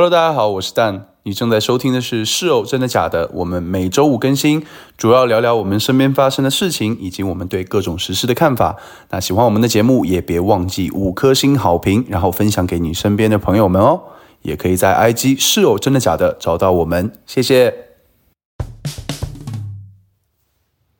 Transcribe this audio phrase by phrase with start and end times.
[0.00, 1.08] Hello，大家好，我是蛋。
[1.24, 4.64] 你正在收听的是《是偶真的假的》，我们每周五更新，
[4.96, 8.76] 主要聊聊我们身边发生的事情，以及我们对各种时事的看法。
[9.10, 14.00] 那喜欢我们的节目，也别忘记五颗星好评，然后分享给你身边的朋友们哦。
[14.42, 17.74] 也可以在 IG《是偶真的假的》找到我们，谢谢。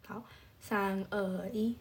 [0.08, 0.20] 好，
[0.58, 1.76] 三二一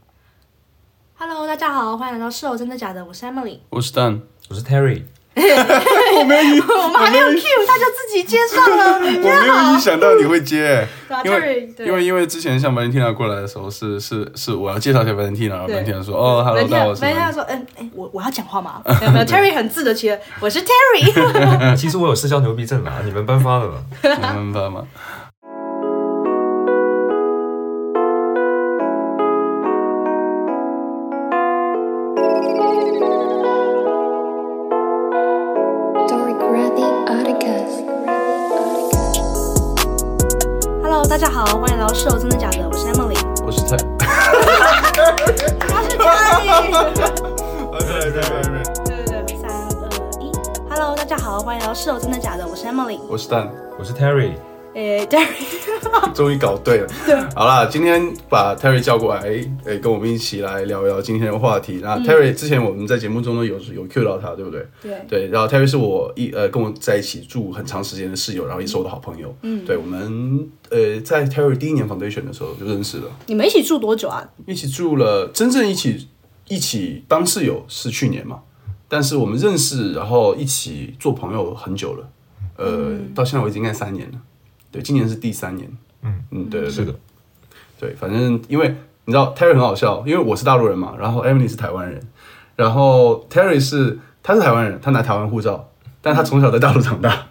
[1.16, 3.58] ，Hello，大家好，欢迎来到《是偶真的假的》，我是 Emily。
[3.72, 5.02] 我是蛋，我是 Terry，
[6.18, 8.94] 我没有， 我们还没有 Q，他就自己接上了。
[8.98, 10.88] 我没有预想到你会接，
[11.24, 18.82] 因为因为因为之前像 Valentina 过来的时候，是是是我要介绍一下 Valentina，然后对 Valentina 说哦，Hello，大家好，我是没 Valentina 说，嗯，哎，我我要讲话吗？
[19.00, 21.76] 没有没有，Terry 很自得其乐，我是 Terry。
[21.76, 23.76] 其实我有社交牛逼症啦，你们颁发的吧？
[24.02, 24.84] 你们发吗？
[41.20, 43.18] 大家好，欢迎来到《室友真的假的》，我是 Emily。
[43.44, 43.76] 我是蔡。
[45.68, 46.46] 他是 Terry。
[47.72, 49.90] 对对对对，对对对，三二
[50.22, 50.32] 一
[50.70, 53.00] ，Hello，大家好，欢迎来到《室友真的假的》，我是 Emily。
[53.10, 54.34] 我是蛋，我是 Terry，
[54.78, 55.26] 诶，Terry，
[56.14, 56.88] 终于搞对了。
[57.04, 59.22] 对好啦，今天把 Terry 叫过来，
[59.66, 61.80] 诶，跟我们一起来聊一聊今天的话题。
[61.82, 64.64] 那 Terry 之前我们在节目中呢有有 cue 到他，对不对？
[64.80, 69.36] 对对，然后 Terry 是我一呃跟我在一起住很长时间的室友，然后也是我的好朋友。
[69.42, 74.30] 嗯，对，我们呃在 Terry 第一年 foundation 的时候就认识了，你们一起住多久啊？
[74.46, 76.08] 一起住了，真正一起
[76.50, 78.42] 一起当室友是去年嘛，
[78.88, 82.08] 但是我们认识，然后一起做朋友很久了，
[82.58, 84.18] 呃，到现在为止应该三年了，
[84.72, 85.70] 对，今年是第三年，
[86.02, 86.24] 嗯。
[86.32, 86.70] 嗯，对对对。
[86.70, 86.96] 是的，
[87.80, 92.02] 对，反正因为你知道 Terry 很好笑，因为我是大陆人嘛，然后 Emily 是台湾人，
[92.56, 95.70] 然后 Terry 是他是台湾人，他拿台湾护照，
[96.02, 97.28] 但他从小在大陆长大，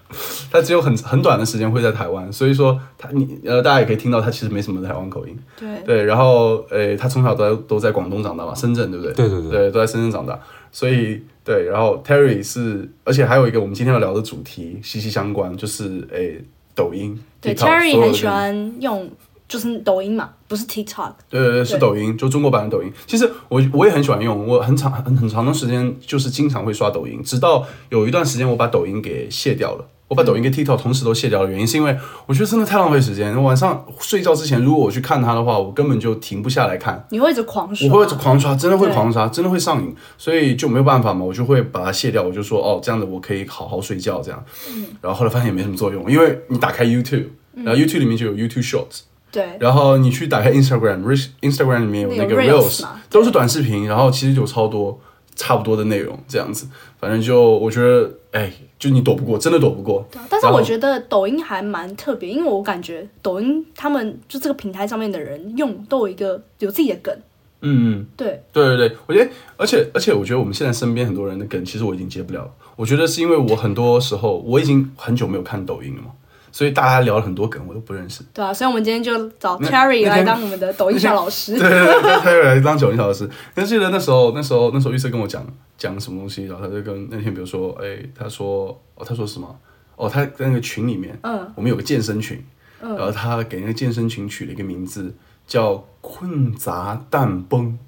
[0.51, 5.69] 他只有很很短的时间会在台湾，所以说他你呃大家也可以听到他其实没什么台湾口音，对。
[5.85, 9.13] 对，然后诶、他从小都在都在广东长大嘛，深圳对不对？
[9.13, 9.51] 对对对。
[9.51, 10.39] 对，都在深圳长大，
[10.73, 16.43] 所以对，然后 Terry 是，而且还有一个我们今天要聊的主题息息相关，就是诶、
[16.77, 19.11] 抖音，对，Terry 很喜欢用
[19.49, 21.13] 就是抖音嘛，不是 TikTok。
[21.29, 22.93] 对对对，是抖音，就中国版的抖音。
[23.07, 29.89] 其实我我也很喜欢用，我很长很很长的时间就是经常会刷抖音，直到有一段时间我把抖音给卸掉了。
[30.09, 31.97] 我把抖音跟 TikTok 同时都卸掉的原因，是因为
[32.27, 33.43] 我觉得真的太浪费时间。
[33.43, 37.05] 晚上睡觉之前，如果我去看它的话，我根本就停不下来看。
[37.11, 42.23] 你会一直狂刷，我会一直狂刷，真的会狂刷，真的会上瘾，所以就没有办法嘛，我就会把它卸掉。
[42.23, 44.45] 我就说哦，这样子我可以好好睡觉这样。
[44.71, 49.01] 嗯然后后来发现也没什么作用，因为你打开 YouTube，然后 YouTube 里面就有 YouTube Shorts，
[49.33, 55.01] 对然后你去打开 Instagram，Instagram 里面有那个 Reels 都是短视频，然后其实有超多
[55.37, 56.67] 差不多的内容这样子。
[56.99, 60.05] 反正就我觉得，哎，就你躲不过，真的躲不过。
[60.29, 67.15] 但是我觉得抖音还蛮特别，因为我感觉抖音他们就这个平台上面的人用都有一个有自己的梗，
[67.61, 68.07] 嗯嗯。
[68.17, 72.51] 对，对对对，我觉得，而且而且，我觉得我们现在身边很多人的梗，其实我已经接不了了。
[72.75, 76.09] 我觉得是因为我很多时候我已经很久没有看抖音了嘛，
[76.57, 78.25] 所以大家聊了很多梗我都不认识。
[78.33, 81.53] 对啊，所以我们今天就找那 Terry 来当我们的抖音小老师。
[81.61, 83.29] 对对对，Terry 来当抖音小老师。
[83.53, 85.47] 但记得那时候，那时候那时候玉色跟我讲
[85.77, 89.55] 讲什么东西，然后他就跟那天比如说，哎，他说哦，他说什么？
[89.97, 92.43] 哦，他在那个群里面，嗯，我们有个健身群，
[92.81, 95.15] 嗯然后他给那个健身群取了一个名字
[95.47, 97.79] 叫“困杂蛋崩”。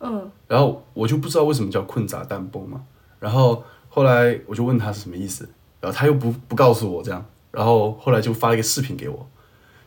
[0.00, 2.80] 嗯，然后我就不知道为什么叫困杂蛋崩嘛，
[3.20, 5.46] 然后后来我就问他是什么意思，
[5.82, 7.22] 然后他又不不告诉我这样，
[7.56, 9.26] 然后后来就发了一个视频给我，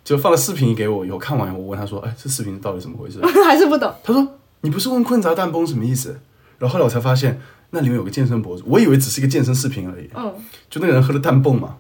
[0.03, 3.24] 就放了视频给我以后看完以后，我问他说，哎，这视频到底怎么回事？
[3.46, 3.94] 还是不懂。
[4.03, 4.28] 他说
[4.62, 6.19] 你不是问困杂蛋崩什么意思？
[6.57, 10.34] 然后后来我才发现那里面有个健身博主，我以为只是一个健身视频而已，嗯，
[10.69, 11.78] 就那个人喝了蛋泵嘛，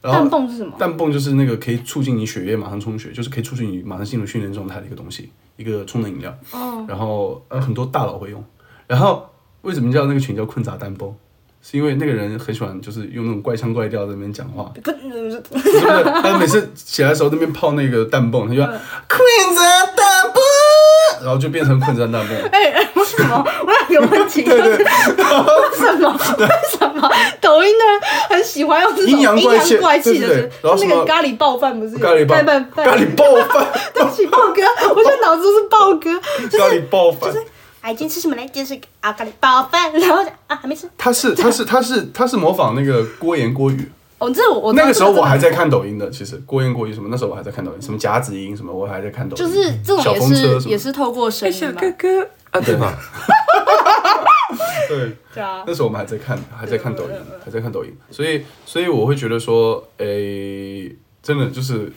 [0.00, 0.72] 然后蛋泵是什么？
[0.78, 6.34] 氮泵就是那个可以促进你血液马上充血，就是可以促进你马上进入训练状态的一个东西，一个充能饮料。
[6.52, 8.42] 哦，然后呃很多大佬会用。
[8.86, 9.28] 然后
[9.60, 11.14] 为什么叫那个群叫困杂蛋崩？
[11.62, 15.72] 是因为那个人很喜欢就是用那种怪腔怪调在那边讲话，不，是不是？
[16.22, 19.62] 他每次起来的时候那边泡那个蛋泵，他就说困杂
[19.94, 20.42] 蛋崩，
[21.24, 22.36] 然后就变成困杂蛋泵。
[22.52, 23.44] 哎哎，为什么？
[23.66, 24.76] 我有个问题， 就是为
[25.76, 26.20] 什么？
[26.38, 27.10] 为什么
[27.40, 28.00] 抖音的人
[28.30, 29.58] 很喜欢用这种阴阳怪
[29.98, 31.98] 气的对对对然后就什么那个咖喱爆饭不是有？
[31.98, 34.62] 咖喱爆饭咖喱爆饭， 对不起，豹哥，
[34.94, 36.18] 我现在脑子都是豹哥，
[36.56, 37.32] 咖喱爆饭。
[37.80, 38.42] 哎，今天吃什么嘞？
[38.52, 40.88] 今天是啊咖喱煲饭，然后啊还没吃。
[40.98, 49.42] 他是 他是他是他是模仿那个郭言郭语，哦，这我我那个时候我还在看抖音的，其实郭言郭语什么，那时候我还在看抖音，什么甲子音什么，我还在看抖音。
[49.44, 51.80] 就是这种小也是也是透过声音嘛。
[51.80, 52.98] 哥哥啊，对吧？
[54.88, 57.10] 对，对啊，那时候我们还在看，还在看抖音
[57.44, 60.90] 还在看抖音，所以所以我会觉得说，诶、
[61.22, 61.92] 真的就是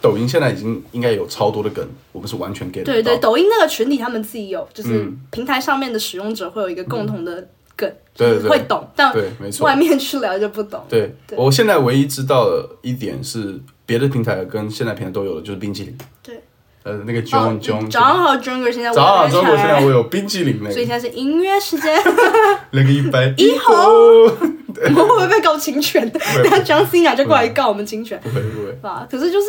[0.00, 3.16] 抖音现在已经应该有超多的梗，我们是完全 get 对对。
[3.18, 9.74] 抖音那个群体他们自己有，就是嗯平台上面的使用者会有一个共同的梗，对会懂，但对，没错外。
[9.74, 10.84] 面去聊就不懂。
[10.88, 15.98] 对，对我现在唯一知道的一点是，别的平台跟现在平台都有的就是冰淇淋。
[16.22, 16.40] 对，
[16.84, 21.94] 呃，那个哦 John John，早上好，Jungle 现在早上好，我中国现在我 有，冰淇淋那所以个现在是音乐时间，
[22.70, 26.02] 那个一百 一猴，我们会不会被告侵权？
[26.10, 29.06] 会等下 John Cena 就过来告我们侵权，不会不会，吧？
[29.10, 29.46] 可是就是。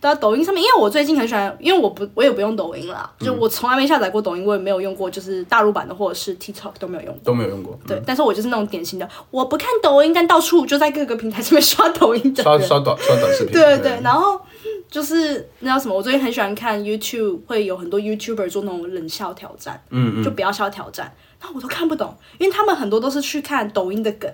[0.00, 7.20] 到抖音上面，因为我最近很喜欢，因为我不我也不用抖音啦，嗯就我从来没下载过抖音，我也没有用过，就是大陆版的或者是 TikTok 都没有用过。
[7.24, 7.78] 都没有用过。
[7.86, 12.44] 对，但是我就是那种典型的，我不看抖音，但到处就在各个平台上面 刷抖音的人。
[12.44, 13.52] 刷刷短刷短视频。
[13.52, 14.40] 对对对，然后
[14.90, 15.94] 就是那叫什么？
[15.94, 21.12] 我最近很喜欢看 YouTube，会有很多 YouTuber 做那种冷笑挑战，嗯嗯，就不要笑挑战，
[21.42, 24.30] 那我都看不懂，因为他们很多都是去看抖音的梗，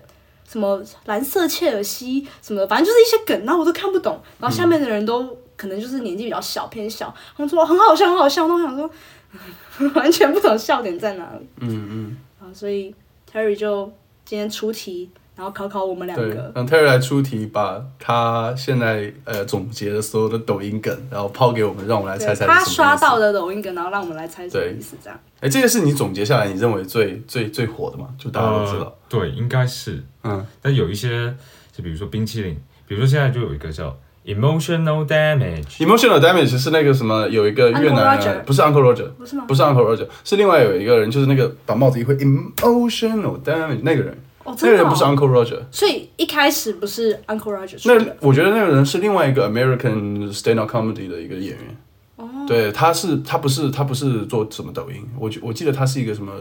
[0.49, 8.91] 什么蓝色切尔西什么的，反正就是一些梗，然后我都看不懂，然后下面的人都可能就是年纪比较小偏小，他们说很好笑很好笑，那我想说
[9.95, 12.95] 完全不懂笑点在哪里，嗯嗯，啊，所以
[13.33, 13.93] Terry 就
[14.25, 16.53] 今天出题，然后考考我们两对个，。
[16.55, 22.65] 让 Terry 来出题，把他现在呃总结的所有的抖音梗，然后抛给我们，让我们来猜猜他。
[22.65, 25.21] 刷到的抖音梗，然后让我们来猜什么意思，这样。
[25.41, 28.09] 哎，这个是你总结下来你认为最最最火的嘛？
[28.19, 28.85] 就大家都知道。
[28.87, 30.03] 呃，对，应该是。
[30.25, 31.35] 嗯，但有一些，
[31.73, 33.95] 就比如说冰淇淋，比如说现在就有一个叫
[34.27, 39.45] emotional damage，Emotional damage 是那个什么，有一个越南 Uncle 人不是 Uncle Roger，不是吗？
[39.49, 44.55] 不是 Uncle Roger，是另外有一个人，就是那个把帽子一挥，emotional damage 那个人，哦。
[44.61, 51.77] 那个人不是 Uncle Roger，所以一开始不是 Uncle Roger 那，我觉得那个人是另外一个 American stand up comedy 的一个演员。
[52.17, 56.33] 哦对，他是他不是他不是做什么抖音，我记我记得他是一个什么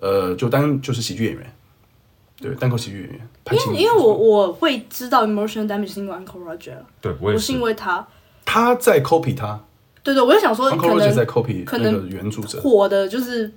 [0.00, 1.54] 呃，就当就是喜剧演员，
[2.40, 3.20] 对，单口喜剧演员。
[3.52, 7.60] 因为因为我我会知道 emotional damage 是因为 Uncle Roger，对我也是不是因。
[7.60, 8.06] 为他。
[8.46, 9.58] 他在 copy 他
[10.02, 12.60] 对对，我就想说，，Uncle 可 Roger 在能 copy 可能那个原著者。
[12.60, 13.50] 火的就是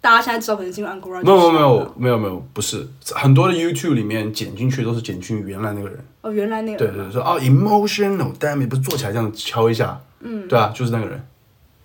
[0.00, 1.24] 大家现在知道，可能是因为 Uncle Roger。
[1.24, 6.04] 没有没有没有没有没有，不是很多的 YouTube 里面剪进去都是剪进原来那个人。
[6.22, 11.18] 哦，原来那个对对对，说哦，emotional damage 不是坐起来这样敲一下，嗯，对啊，就是那个人。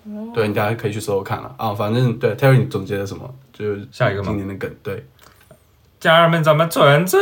[0.05, 1.71] 哦对，你大家可以去搜搜看了啊。
[1.75, 3.31] 反正对 Terry 你总结了什么？
[3.53, 5.05] 就是下一个吗今年的梗，对，
[6.01, 7.19] 家人们，咱们纯粹。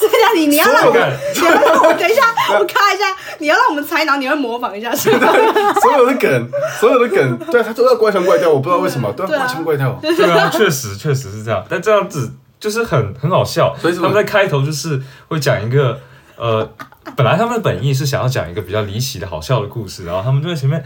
[0.00, 2.22] 这样你你要让你要让我等一下，
[2.58, 3.04] 我看一下，
[3.38, 5.32] 你要让我们猜，然后你会模仿一下，是吗？
[5.80, 6.50] 所有的梗，
[6.80, 9.96] 所有的梗，对他都要怪腔怪调，我不知道为什么都要怪腔怪调。
[10.02, 13.72] 对啊，确实确实是这样，但这样子就是很很好笑。
[13.80, 16.00] 所以他们在开头就是会讲一个
[16.36, 16.68] 呃，
[17.14, 20.84] 本来他们的本意是想要讲一个比较离奇的好笑的故事，然后他们就在前面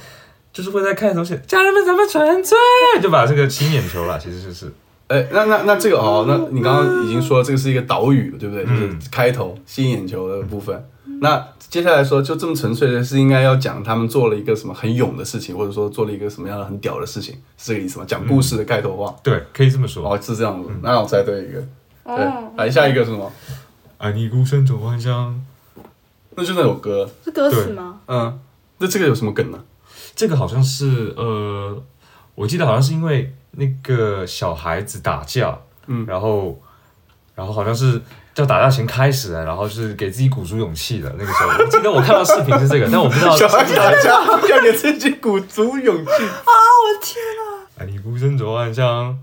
[0.53, 2.59] 就是会在开头写“家人们，咱们纯粹”，
[3.01, 4.71] 就把这个吸引眼球了，其实就是
[5.09, 8.65] 哎，那那那这个哦，那你刚刚已经说这个是一个岛屿，对不对？
[8.65, 10.89] 就是开头吸引眼球的部分。
[11.21, 18.05] 那接下来说，就这么纯粹的是应该要讲他们做了一个什么很勇的事情，或者说做了一个什么样的很屌的事情，是这个意思吗？
[18.07, 19.15] 讲故事的开头话。
[19.23, 20.11] 对，可以这么说。
[20.11, 20.69] 哦，是这样子。
[20.83, 21.61] 那我猜对一个。
[22.05, 23.31] 对哦，，来下一个是什么？
[23.99, 25.41] 爱你孤身走万乡，
[26.35, 27.09] 那就那首歌。
[27.25, 28.01] 是歌词吗？
[28.07, 28.41] 嗯，
[28.79, 29.59] 那这个有什么梗呢？
[30.17, 31.81] 这个好像是呃，
[32.35, 36.61] 我记得好像是因为那个小孩子打架，嗯然后
[37.35, 38.01] 然后好像是
[38.35, 46.11] 叫打架前开始的，然后是给自己鼓足勇气的那个时候，我记得我看到视频是这个， 但我不知道小孩子打架要给自己鼓足勇气。
[46.11, 47.67] 啊，我的天啊！
[47.79, 49.19] 爱你孤身走暗巷，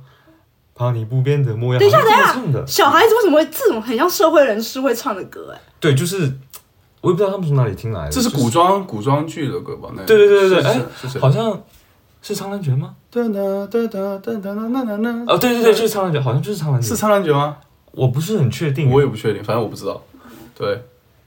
[0.76, 1.80] 怕你不变的模样。
[1.80, 5.52] 等一下，等一下小孩子为什么会这种很像社会人士会唱的歌？
[5.56, 6.18] 哎，对，就是
[7.02, 9.90] 我也不知道他们从哪里听来的，这是就是古装古装剧的歌吧？
[9.96, 11.22] 那对对对对对，哎是是谁？
[11.22, 11.60] 好像
[12.22, 12.96] 是苍兰诀吗？
[13.12, 13.34] 哒哒
[13.68, 15.10] 哒哒哒哒哒哒哒。
[15.28, 17.58] 哦，对对对，就是苍兰诀，好像就是苍兰诀，是苍兰诀吗？
[17.92, 20.02] 我不是很确定，我也不确定，反正我不知道。
[20.56, 20.84] 对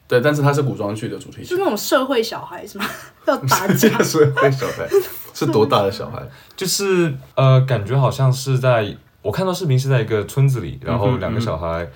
[0.06, 1.44] 对，但是它是古装剧的主题曲。
[1.44, 2.84] 是那种社会小孩是吗？
[3.26, 4.04] 要打架个？
[4.04, 4.86] 是会小孩，
[5.32, 6.22] 是多大的小孩？
[6.54, 11.88] 就是呃，感觉好像是在我看到视频是在一个村子里，然后两个小孩、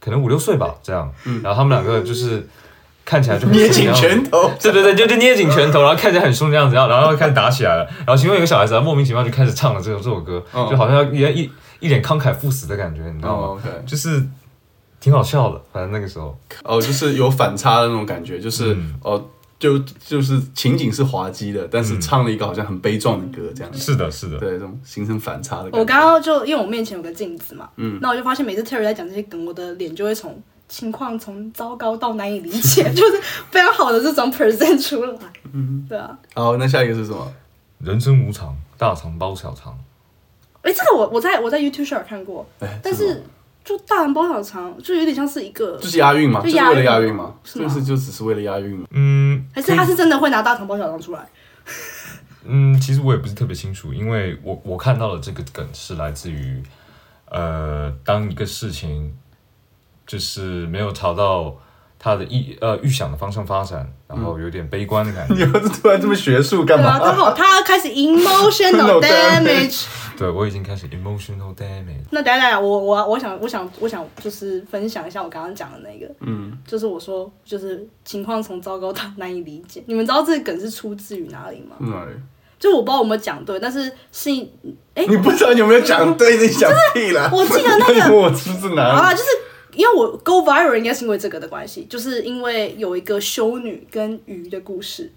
[0.00, 1.12] 可能五六岁吧，这样，
[1.42, 2.48] 然后他们两个就是
[3.08, 4.52] 看起来就很捏紧拳头。
[4.60, 11.50] 对对对，就就捏紧拳头，然后看起来很凶的样子，然后然后开始打起来了，然后其中有一个小孩子他莫名其妙就开始唱了这首这首歌，嗯就好像要一一
[11.80, 13.62] 一脸慷慨赴死的感觉，你知道吗？
[13.86, 14.22] 就是
[15.00, 19.24] 挺好笑的，反正那个时候，哦，就是有反差的那种感觉，就是嗯哦，
[19.58, 23.78] 就就是情景是滑稽的，但是唱了一个好像很悲壮的歌，这样子。
[23.78, 25.78] 是的，是的，对，这种形成反差的感觉。
[25.78, 33.20] 我刚刚就因为我面前有个镜子嘛，嗯那我就发现每次 Terry 在讲这些梗，我的脸就会从情况从糟糕到难以理解， 就是
[33.50, 35.18] 非常好的这种 present 出来。
[35.52, 37.32] 嗯，对啊，好，那下一个是什么？
[37.78, 39.78] 人生无常，大肠包小肠，
[40.62, 43.22] 哎、这个我我在我在 YouTube 上有看过，哎，但是
[43.64, 48.86] 就大肠包小肠就有点像是一个，就是押韵嘛，就是为了押韵嘛，是吗就是就只是为了押韵嘛。
[48.90, 51.26] 嗯，还是他是真的会拿大肠包小肠出来？
[52.44, 56.62] 嗯，其实我也不是特别清楚，因为我我看到的这个梗是来自于，
[57.30, 59.14] 呃，当一个事情
[60.08, 61.54] 就是没有朝到
[61.98, 65.58] 他的意呃预想的方向发展，然后有点悲观的感觉 你觉。
[65.58, 67.24] 要是突然这么学术干对啊，刚嘛？
[67.24, 69.84] 好他开始 emotional damage。
[70.16, 72.02] 对我已经开始 emotional damage。
[72.10, 79.82] 那等一下等下，我我我想我想我想就是分享一下我刚刚讲的那个，嗯，就是我说就是情况从糟糕到难以理解。
[79.86, 81.76] 你们知道这个梗是出自于哪里吗？
[81.80, 82.12] 哪里？
[82.58, 84.30] 就我不知道有没有讲对，但是是
[84.94, 86.36] 哎、你不知道你有没有讲对？
[86.38, 87.30] 你讲屁了！
[87.32, 88.98] 我记得那个 我出自，哪里？
[88.98, 89.28] 啊就是
[89.78, 95.08] 因为我 go viral 应该是因为这个的关系，就是因为有一个修女跟鱼的故事，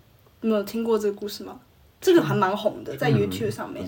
[0.42, 1.60] 你们有听过这个故事吗？
[2.00, 3.84] 这个还蛮红的，在 YouTube 上面。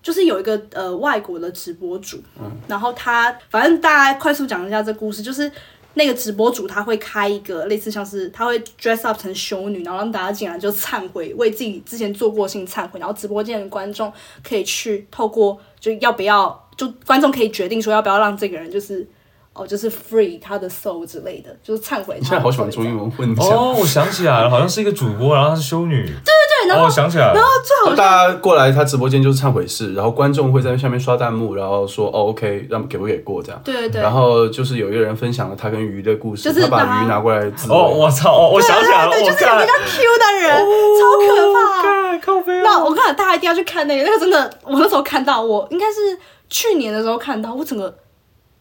[0.00, 2.22] 就是有一个呃外国的直播主，
[2.68, 5.50] 然后他反正大家快速讲一下这故事，就是
[5.94, 14.12] 那个直播主他会开一个类似像是他会 dress up 成修女，然后让大家进来就忏悔，为自己之前做过的事情忏悔，然后直播间的观众
[14.46, 19.08] 可以去透过就要不要就观众可以决定说要不要让这个人就是
[19.54, 23.46] 哦就是 free 他的 soul 之类的，就是忏悔现在好喜欢中英文混讲。
[23.46, 26.04] 哦，我想起来了，好像是一个主播，然后她是修女。
[26.04, 27.34] 对对对，然后哦，我想起来了。
[27.34, 33.60] 然后最好大家过来他直播间就是忏悔室，然后观众会在下面刷弹幕，然后说哦 OK，让给不给过这样。
[33.64, 38.32] 对对对，然后就是有一个人分享了他跟鱼的故事，就是他把把鱼拿过来哦，我操！
[38.32, 40.66] 哦，我想起来了，对，我就是有个比较 Q 的人，
[40.98, 41.82] 超可怕。
[41.82, 46.18] 看靠背那我看大家一定要去看那个，那个真的，我那时候看到，我应该是
[46.48, 47.94] 去年的时候看到，我整个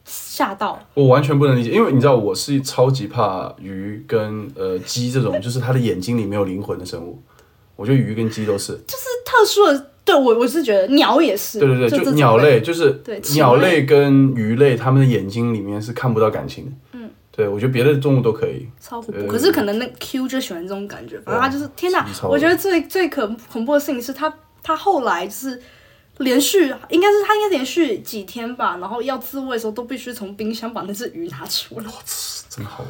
[0.05, 0.79] 吓到。
[0.93, 7.22] 我完全不能理解，因为你知道我是超级怕鱼跟呃鸡这种， 就是它的眼睛里没有灵魂的生物。
[7.75, 13.01] 我觉得鱼跟鸡都是，就是特殊的，对我我是觉得鸟也是，对对对，就就鸟类，就是
[13.33, 16.72] 鸟类类跟鱼类，它们的眼睛里面是看不到感情的。
[16.93, 18.67] 嗯，对我觉得别的动物都可以。
[18.79, 19.25] 超恐怖。
[19.27, 22.05] 可是可能那 Q 就喜欢这种感觉，反正他就是天哪！
[22.24, 24.31] 我觉得最最可恐怖的事情是他
[24.62, 25.62] 他后来就是。
[26.17, 31.86] 连续应该是他应该连续几天吧，然后要自慰的时候都必须从冰箱把那只鱼拿出来，
[32.50, 32.84] 真好，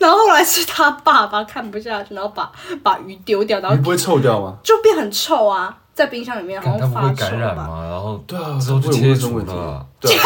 [0.00, 2.50] 然后后来是他爸爸看不下去，然后把
[2.82, 4.56] 把鱼丢掉，然后鱼不会臭掉吗？
[4.62, 7.66] 就变很臭啊，在冰箱里面，然后发臭感染吧。
[7.66, 7.84] 吗？
[7.88, 9.86] 然后对啊，之后就会有切卫生问题了。。
[10.00, 10.24] 对啊，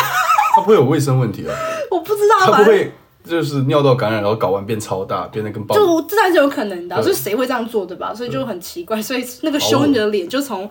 [0.56, 1.54] 它不会有卫生问题啊，
[1.90, 2.92] 我不知道，反正它不会
[3.24, 5.76] 就是尿道感染，然后睾丸变超大，变得跟爆。
[5.76, 8.14] 就自然是有可能的啊，对所以谁会这样做对吧？
[8.14, 10.68] 所以就很奇怪，所以那个修女的脸就从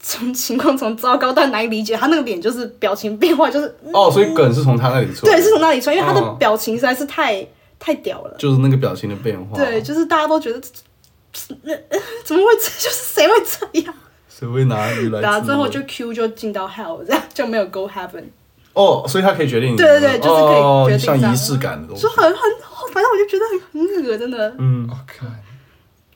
[0.00, 5.32] 从 情况从糟糕到难以理解，他那个脸就是表情变化，就是哦，所以梗是从他那里出来。
[5.32, 7.46] 对，是从那里出来，因为他的哦表情实在是太
[7.78, 8.34] 太屌了。
[8.38, 9.56] 就是那个表情的变化。
[9.56, 10.60] 对，，就是大家都觉得，
[11.64, 12.64] 呃呃怎么会这？
[12.82, 13.94] 就是谁会这样？
[14.28, 15.20] 谁会拿鱼来？
[15.20, 18.24] 然后最后就 Q 就进到 Hell，这样就没有 Go Heaven，
[18.72, 19.76] 哦，所以他可以决定。
[19.76, 22.08] 对对对就是可以哦决定像仪式感的东西就。
[22.08, 22.34] 很很，
[22.94, 24.54] 反正我就觉得很很恶，真的。
[24.58, 25.30] 嗯，我看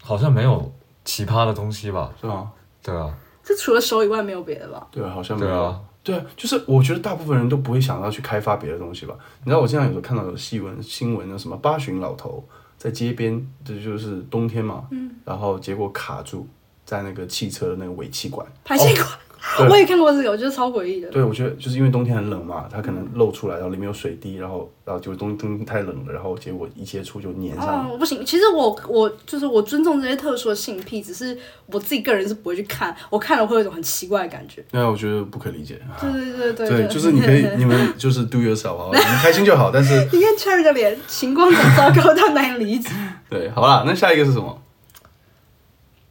[0.02, 0.72] 好像没有
[1.04, 2.10] 奇葩的东西吧？
[2.18, 2.50] 是吗？
[2.82, 3.10] 对啊，
[3.44, 4.86] 这除了手以外没有别的吧？
[4.90, 5.52] 对啊，好像没有。
[5.52, 9.14] 对啊，对啊，就是我觉得大部分人都不会想到去开发别的东西吧。
[9.42, 12.42] 你知道我经常有时候看到有新闻新闻那什么八旬老头
[12.78, 16.46] 在街边，这就是冬天嘛，嗯，然后结果卡住
[16.84, 18.46] 在那个汽车的那个尾气管。
[18.64, 19.33] 排气管，对
[19.68, 21.08] 我也看过这个，我觉得超诡异的。
[21.10, 27.94] 对，我觉得就是因为冬天很冷嘛，它可能露出来，然后里面有水滴，然后然后就冬冬天太冷了，然后结果一接触就粘上了。
[27.94, 31.36] 哦，不行，其实我我就是我尊重这些特殊的性癖，只是
[31.66, 34.64] 我自己个人是不会去看，我看了会有一种很奇怪的感觉。
[34.70, 35.80] 那我觉得不可理解。
[36.00, 39.70] 对对对对对，就是你可以， 你们就是 do yourself 啊，你们开心就好。
[39.70, 42.90] 但是，你看 Cherry 的脸，情况很糟糕 到难以理解。
[43.28, 44.58] 对，好啦，那下一个是什么？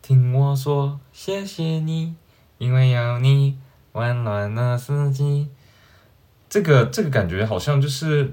[0.02, 2.14] 听我说谢谢你，
[2.64, 3.58] 因为有你
[3.92, 5.50] 温暖了四季。
[6.50, 8.32] 这个这个感觉好像就是，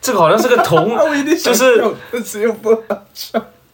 [0.00, 0.96] 这个好像是个童，
[1.42, 1.84] 就是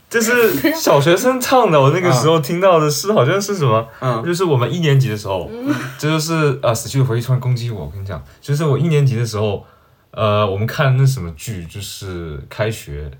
[0.08, 1.78] 就是小学生唱的。
[1.78, 5.50] 我那个时候听到的是好像是什么，嗯就是我们一年级的时候，
[5.98, 7.84] 这就是呃死去的回忆突然攻击我。
[7.84, 9.66] 我跟你讲，就是我一年级的时候，
[10.12, 13.10] 呃，我们看那什么剧，就是开学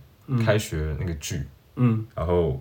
[0.42, 1.46] 开学那个剧，
[1.76, 2.58] 嗯然后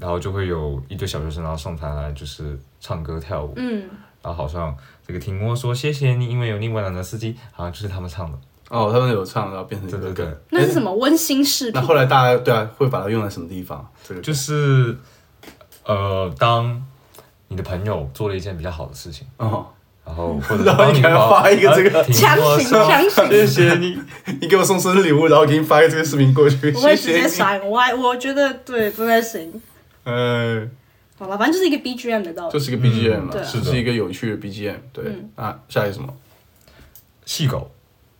[0.00, 3.88] 然后就会有一堆小学生，然后上台来就是唱歌跳舞，嗯，
[4.22, 4.74] 然后好像
[5.06, 8.38] 这个听我说谢谢你，因为有另外两个司机，好像就是他们唱的。
[8.70, 10.40] 哦，他们有唱，然后变成一个对对对梗。
[10.50, 11.72] 那是什么温馨视频？
[11.74, 13.84] 那后来大家对啊，会把它用在什么地方？
[14.06, 14.96] 这个就是
[15.84, 16.80] 呃，当
[17.48, 19.66] 你的朋友做了一件比较好的事情，哦，
[20.06, 24.00] 然后或者 然后你给他发一个这个然后听强行我说强行谢谢你。
[24.40, 27.22] 你给我送生日礼物，然后给你发一个这个视频过去，我会直谢谢你。
[27.24, 29.60] 接删，我还我觉得对不太行。
[30.04, 30.68] 哎，
[31.18, 32.52] 好吧，反正就是一个 BGM 的道理。
[32.52, 34.76] 就是一个 BGM 嘛，是是一个有趣的 BGM。
[34.92, 35.04] 对
[35.34, 36.12] 啊，下一个什么
[37.24, 37.70] 细狗，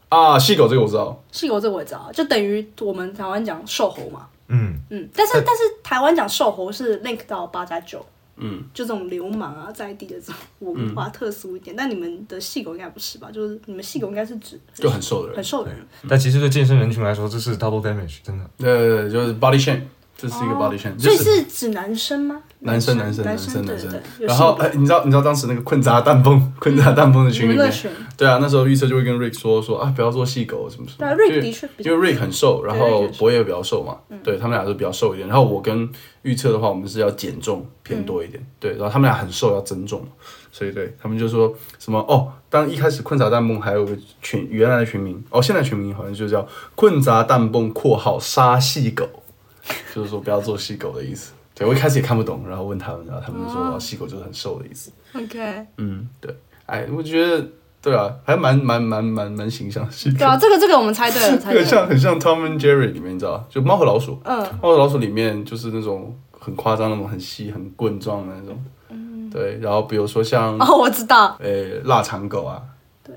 [0.08, 0.38] 啊？
[0.38, 4.26] 细狗这个我知道，细狗这个我也知道，就等于我们台湾讲瘦猴嘛。
[4.48, 8.04] 嗯，嗯，但是但是台湾讲瘦猴是 link 到八加九，
[8.36, 11.76] 嗯，就这种流氓啊在地的这种文化特殊一点。
[11.76, 13.30] 但你们的细狗应该不是吧？
[13.30, 15.44] 就是你们细狗应该是指就很瘦的人很。
[15.44, 15.78] 瘦的人。
[16.08, 18.44] 但其实对健身人群来说，这是 double damage，真的。
[18.58, 19.82] 呃，就是 body shame，
[20.20, 22.42] 这是一个 body shame，所以就是是指男生吗？
[22.58, 27.72] 男生男生男男生男生然后哎，你知道你知道当时那个困杂弹崩困杂弹崩的群里面，
[28.18, 30.98] 对啊，那时候预测就会跟 Rick 说说啊，不要做细狗什么什么。
[30.98, 35.26] 对啊，Rick 就的确因为 Rick 很瘦，然后博也比较瘦嘛，对他们俩都比较瘦一点。
[35.26, 35.88] 然后我跟
[36.20, 40.06] 预测的话，我们是要减重偏多一点，对，然后他们俩很瘦要增重，
[40.52, 49.08] 所以对他们就说什么哦，当一开始困杂弹蹦还有个群原来的群名，哦，现在群名好像就叫困杂弹蹦（括号杀细狗），
[49.94, 51.32] 就是说不要做细狗的意思。
[51.54, 54.90] 对我一开始也看不懂，然后问他们，然后他们就说哦细狗就是很瘦的意思。
[55.14, 55.66] OK。
[55.76, 57.46] 嗯，对，哎，我觉得
[57.82, 60.18] 对啊，还蛮蛮蛮蛮蛮形象的细狗。
[60.18, 61.86] 对啊，这个这个我们猜对了， 猜对很像。
[61.86, 64.18] 很像 Tom and Jerry 里面，你知道，就猫和老鼠。
[64.24, 68.64] 嗯，猫和老鼠里面就是那种很夸张、那种很细、很棍状的那种。
[69.30, 72.62] 对，然后比如说像哦，我知道，呃腊肠狗啊，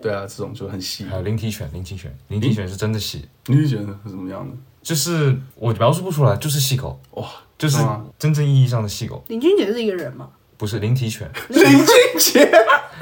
[0.02, 1.16] 对啊，这种就很细还。
[1.16, 4.56] 有灵体犬，灵体犬，灵体犬是真的细，你会觉得是怎么样的？
[4.84, 7.26] 就是我描述不出来，就是细狗，哇，
[7.58, 10.30] 就是是吗真正意义上的细狗，林俊杰是一个人吗？
[10.58, 11.30] 不是灵体犬。
[11.50, 11.88] 林俊
[12.20, 12.46] 杰，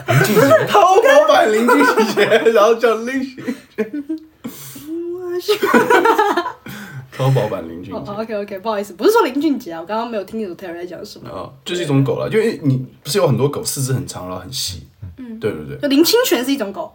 [0.07, 1.85] 林俊杰，淘宝版林俊
[2.15, 3.43] 杰，然后叫林俊
[3.75, 3.91] 杰。
[7.11, 8.11] 淘宝版林俊哦杰。
[8.11, 11.29] ，OK OK， 不好意思，不是说林俊杰啊，我刚刚没有听清楚 Terry 在讲什么。
[11.29, 16.91] 啊，就是一种狗了，因为你不是有很多狗四肢很长，然后很细，嗯，对对对，就林清泉是一种狗，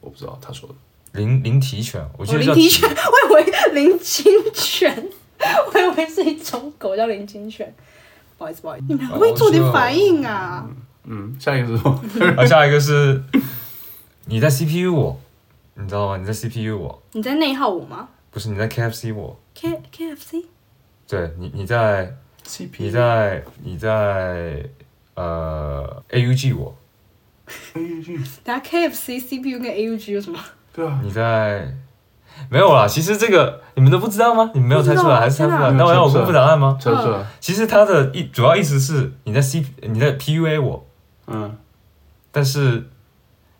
[0.00, 0.74] 我不知道他说的，
[1.12, 2.88] 灵灵体犬，我记哦，得叫体林体犬，
[3.30, 5.08] 我以为林清泉，
[5.72, 7.72] 我以为是一种狗叫林清泉。
[8.38, 10.66] 不好意思，不好意思，你们可不可以做点反应啊？
[11.04, 12.00] 嗯，下一个是什么？
[12.40, 13.22] 啊，下一个是
[14.26, 15.20] 你在 CPU 我，
[15.74, 16.16] 你知道吗？
[16.16, 20.44] 你在 CPU 我，你在内耗我吗不是你在 KFC 我，？K K F C
[21.08, 22.14] 对你你在
[22.46, 24.64] CP，你在你在
[25.14, 26.72] 呃 AUG 我
[27.74, 30.38] ，，AUG，等下 K F C C P U 跟 A U G 有什么？
[30.74, 31.66] 对啊，你在
[32.48, 34.50] 没有啦，其实这个你们都不知道吗？
[34.54, 35.70] 你们没有猜出来，还是猜不出来？
[35.72, 36.76] 那我要我公布答案吗？
[36.80, 40.84] 猜出来，其实他的意主要意思是你在 C 你在 PUA 我，
[41.26, 41.56] 嗯，
[42.30, 42.84] 但是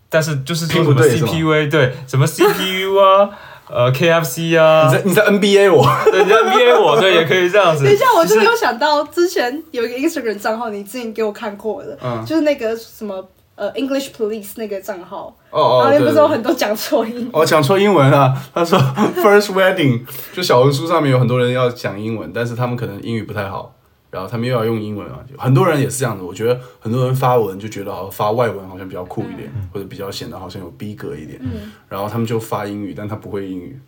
[0.08, 3.30] 但是就是说拼什么 CPUA 对什么 CPU 啊，
[3.70, 4.86] 呃 KFC 啊。
[4.88, 7.84] 你，在你在 NBA 我，对，你在 NBA 我 对也可以这样子。
[7.84, 12.24] 等一下，我就没有想到之前有一个 Instagram 账号，你之前给我看过的，嗯。
[12.24, 13.28] 就是那个什么
[13.60, 18.34] 呃 English Police 那个账号，哦哦，然后那不是有很多讲错音，哦，讲错英文啊。
[18.54, 18.78] 他说
[19.20, 20.00] first wedding，
[20.32, 23.74] 就小红书上面有很多人要讲英文，但是他们可能英语不太好，
[24.10, 25.20] 然后他们又要用英文啊。
[25.36, 31.38] 很多人也是这样子，我觉得很多人发文就觉得好像发外文好像比较酷一点，或者比较显得好像有逼格一点，
[31.86, 33.78] 然后他们就发英语，但他不会英语。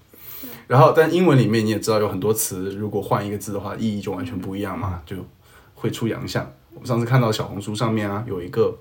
[0.67, 5.17] 然后，但英文里面你也知道有很多词，如果换一个字的话，意义就完全不一样嘛，就
[5.75, 6.45] 会出洋相。
[6.75, 8.75] 我们上次看到小红书上面啊，有一个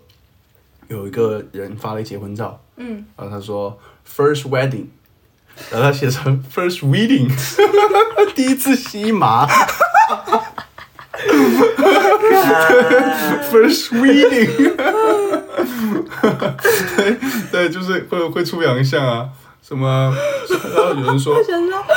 [0.88, 4.86] 有一个人发了一结婚照，嗯，然后他说 first wedding，
[5.72, 7.30] 然后他写成 first wedding，
[8.36, 9.48] 第一次吸麻
[13.52, 14.76] ，first wedding，
[16.98, 17.17] 对
[17.52, 19.30] 对，就是会会出洋相啊，
[19.62, 20.13] 什么，
[20.50, 21.96] 然后有人说，想到像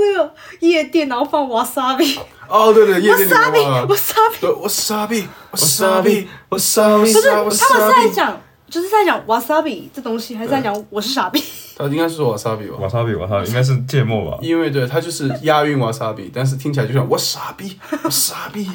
[0.00, 8.40] 那个夜店，然后放 wasabi，哦对对，夜店里面 wasabi 啊，wasabi，对，wasabi wasabi wasabi，不是他们是在 wasabi，讲。
[8.66, 11.40] 就是在讲 wasabi 这东西，还是在讲我是傻逼？
[11.76, 12.78] 他应该是说 wasabi 吧。
[12.80, 14.38] 瓦萨比瓦萨比应该是芥末吧？
[14.40, 18.68] 因为对他就是押韵 wasabi，但是听起来就像我傻逼， 我傻逼，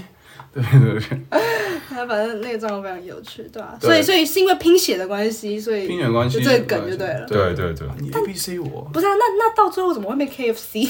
[0.54, 1.22] 对对对，
[1.90, 7.26] 他反正那个状况非常有趣，对吧、对所以所以是因为拼写的关系，所以拼写关系就这个梗就对了。
[7.28, 10.90] 对对对，你 A B C 我不是啊，那那到最后怎么会被 KFC？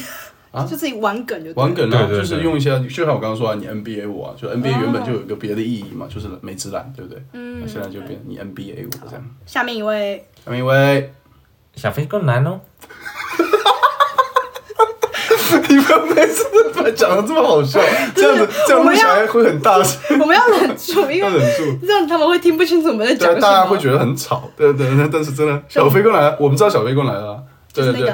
[0.52, 0.64] 啊？
[0.66, 7.22] 就自己玩梗就玩梗啊，对对对就是用一些，就像我刚刚说啊，你 NBA 我啊，就 NBA 原本就有一个别的意义嘛，就是美职篮，对不对？
[7.34, 9.26] 嗯，那现在就变你 NBA 我这样。
[9.46, 11.14] 下面一位，下面一位，
[11.76, 12.60] 小飞更难哦。
[15.68, 17.80] 你们每次都把讲的这么好笑，
[18.16, 21.86] 这样子这样录起来会很大声， 我们要忍住， 因为要忍住。
[21.86, 23.42] 这样他们会听不清楚我们在讲什么。
[23.42, 27.34] 大家会觉得很吵，对对对，但是真的小飞过来了，我们知道小飞过来了。
[27.34, 27.40] 啊，
[27.74, 28.14] 对对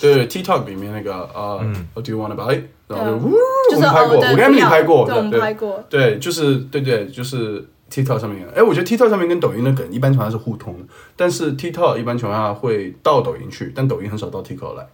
[0.00, 1.58] 对 TikTok 里面那个呃、
[1.94, 2.62] What do you want to buy？
[2.86, 3.32] 然后就呜，
[3.70, 5.84] 就是我们拍过，哦，我跟 Emily 拍过，对，我们对拍过。
[5.88, 10.84] 对，就是对对，就是 TikTok 上面，哎，我觉得 TikTok 上面跟抖音的梗一般情况下是互通的，
[11.16, 14.86] 但是 TikTok 一般情况下会到抖音去，但抖音很少到 TikTok 来，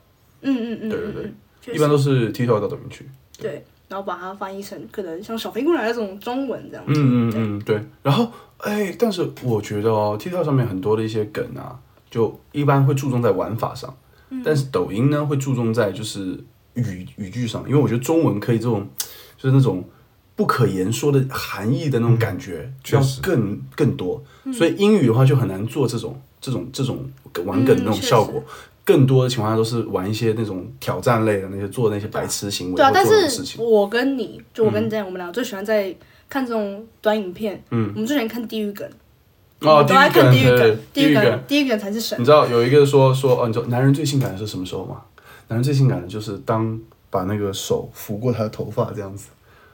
[0.42, 3.08] 嗯嗯嗯，对对对一般都是 TikTok 到抖音去。
[3.38, 3.64] 对。
[3.88, 6.92] 然后把它翻译成可能像小飞过来那种中文这样子。
[6.94, 7.82] 嗯嗯嗯，对。
[8.04, 11.76] 然后，哎，但是我觉得哦，TikTok 上面很多的一些梗啊，
[12.08, 13.92] 就一般会注重在玩法上，
[14.44, 16.38] 但是抖音呢会注重在就是
[16.74, 18.88] 语语句上，因为我觉得中文可以这种
[19.36, 19.84] 就是那种
[20.36, 24.22] 不可言说的含义的那种感觉，要确实更更多。
[24.52, 27.10] 所以英语的话就很难做这种这种这种
[27.44, 28.42] 玩梗的那种效果。
[28.82, 33.06] 更多的情况下都是玩一些那种挑战类的那些做那些白痴行为对啊，或但。
[33.06, 35.94] 是我跟你，就我跟你这样，我们俩最喜欢在
[36.28, 37.62] 看这种短影片。
[37.70, 38.88] 嗯，我们最喜欢看地狱梗。
[39.62, 42.24] 我哦，们都爱看地狱对梗，地狱地狱梗梗，，地狱梗才是神你。
[42.24, 45.02] 知道有一个说说哦，你知道男人最性感的是什么时候吗？
[45.48, 46.78] 男人最性感的就是当
[47.10, 49.28] 把那个手抚过他的头发这样子，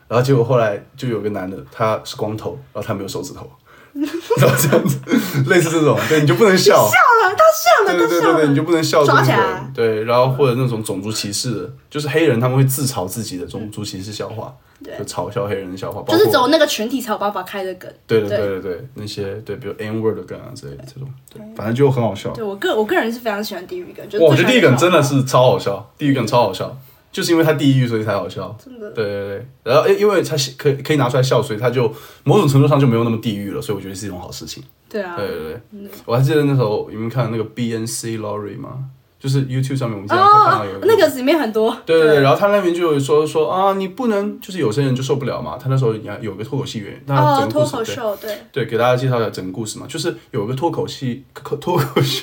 [0.08, 3.48] 然后结果后来就有个男的他是光头，然后他没有手指头，
[4.38, 4.98] 然后这样子，
[5.46, 8.48] 类似这种，对，你就不能笑，笑了，他笑了，对对对。
[8.48, 9.38] 你就不能笑抓起来。
[9.38, 14.54] 人，对，然后或者那种种族歧视的，就是黑人他们会自嘲自己的种族歧视笑话，
[14.98, 17.90] 就嘲笑黑人的笑话，就是只有那个群体才有办法开的梗。
[18.06, 18.86] 对对对对。
[18.94, 22.30] 那些对，比如 N word 的梗啊之类的这种，对，反正就很好笑。
[22.30, 26.76] 对我个我个人是非常喜欢地狱梗，就，我觉得地狱梗真的是是超好笑，地狱梗超好笑，
[27.16, 28.54] 就是因为他地狱所以才好笑。
[28.62, 28.90] 真的。
[28.90, 31.90] 对对对，然后诶因为他可以可以拿出来笑，所以他就
[32.24, 34.62] 某种程度上就没有那么地狱了，所以我觉得是一种好事情。
[34.86, 38.84] 对啊，对对对，我还记得那时候你们看那个 BNC Laurie 吗？
[39.26, 41.76] 就是 YouTube 上面我们经常会看到有哦，那个里面很多。
[41.84, 45.58] 对对对，然后他那边就有说说啊，你不能就是有些人就受不了嘛。
[45.60, 52.22] 他那时候也有个脱口秀演员，那哦，整个故事对脱口秀，对，对，给大家介绍一下整个故事嘛，就是有一个脱口戏、脱 脱口秀、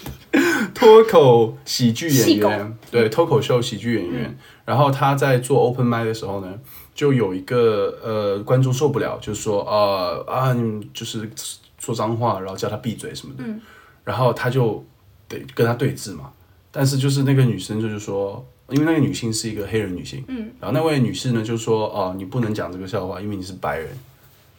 [0.73, 6.53] 脱口喜剧演员，对，脱口秀喜剧演员，然后他在做 open mic 的时候呢，
[6.95, 11.29] 就有一个呃观众受不了，就是说呃啊，你们就是
[11.77, 13.59] 说脏话，然后叫他闭嘴什么的，嗯。
[14.05, 14.85] 然后他就
[15.29, 16.29] 得跟他对峙嘛，
[16.73, 18.45] 但是就是那个女生就是说。
[18.69, 23.89] 因为那个女性是一个黑人女性，嗯，然后那位女士呢就说，哦，你不能讲这个笑话，因为你是白人，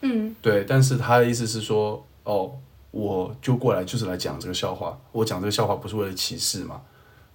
[0.01, 2.51] 嗯，对，但是她的意思是说，哦，
[2.91, 6.79] 我就过来就是来讲这个笑话，我讲这个笑话不是为了歧视嘛，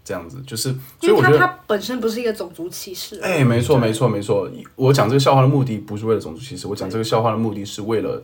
[0.05, 3.19] 这样子就是，所以因为他我觉得，他本身不是一个种族歧视。
[3.21, 8.23] 哎，没错没错没错，我讲这个笑话的目的不是为了种族歧视，我讲这个笑话的目的是为了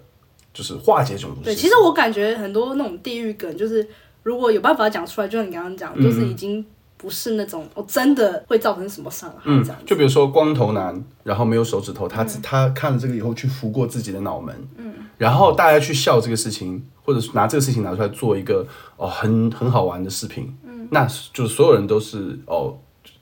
[0.55, 1.61] 就是化解种族歧对，视。
[1.61, 3.87] 其实我感觉很多那种地域梗，就是
[4.27, 9.85] 如果有办法讲出来，就像你刚刚讲，就是已经不是那种哦，真的会造成什么伤害嗯这样，子。
[9.87, 22.77] 就比如说光头男，然后没有手指头，他、他看了这个以后去拂过自己的脑门，嗯，然后大家去笑这个事情，或者是拿这个事情拿出来做一个哦很很好玩的视频，嗯，那就是所有人都是哦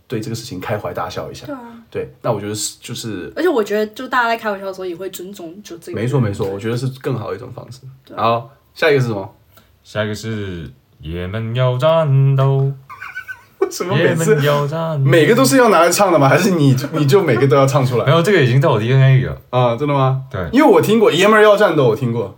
[0.09, 6.01] 对这个事情开怀大笑一下，对啊，对，那我觉得是就是而且我觉得，就大家在开玩笑的时候也会尊重就这个。
[6.01, 7.81] 没错没错，我觉得是更好的一种方式。
[8.17, 9.29] 好，下一个是什么？
[9.83, 10.71] 下一个是
[11.05, 12.73] 也门要战斗，
[13.59, 15.11] 为什么每次门要战斗。
[15.11, 16.27] 每个都是要拿来唱的吗？
[16.27, 18.11] 还是你你就每个都要唱出来没？
[18.11, 19.37] 有这个已经在我 DNA 里了。
[19.51, 20.23] 啊，真的吗？
[20.31, 22.35] 对因为我听过爷们儿要战斗，我听过。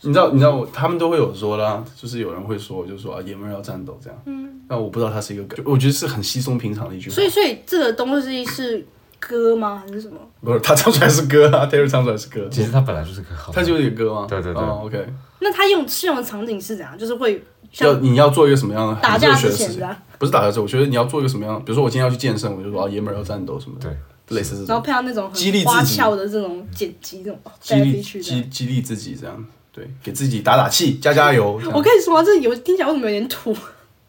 [0.00, 4.18] 你知道，你知道我他们都会有说啦，就是有人会说，就是说啊，爷们儿要战斗这样。
[4.26, 7.14] 嗯，那我不知道它是一个梗，我觉得是很稀松平常的一句话。
[7.14, 8.84] 所以，所以这个东西是
[9.20, 9.80] 歌吗？
[9.84, 10.16] 还是什么？
[10.40, 14.26] 不是他唱出来是歌啊，Taylor 唱出来是歌，其实他本来就是个好，他就是一个歌吗？
[14.28, 15.04] 对对对哦，OK，
[15.40, 16.96] 那他用适用的场景是怎样？
[16.96, 17.42] 就是会
[17.78, 19.96] 要你要做一个什么样的打架很热血的事情之前的？
[20.18, 28.42] 不是打架之前，我觉得你要做一个什么样，比如说我今天要去健身，我就说啊，爷们儿要战斗什么的，对，类似这种然后配上那种激励很自己花俏的这种剪辑，这种激励激。
[28.44, 31.60] 激励自己这样，对，给自己打打气，加加油。
[31.72, 33.56] 我跟你说啊，这有听起来为什么有点土？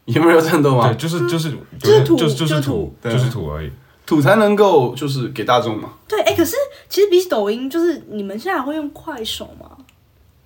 [0.06, 0.96] 爷们儿要战斗吗对，？
[0.96, 3.70] 就是就是就是土就是土就是土而已。
[4.06, 5.90] 土才能够就是给大众嘛。
[6.08, 6.56] 对，哎、可是
[6.88, 9.70] 其实比起抖音，就是你们现在还会用快手吗？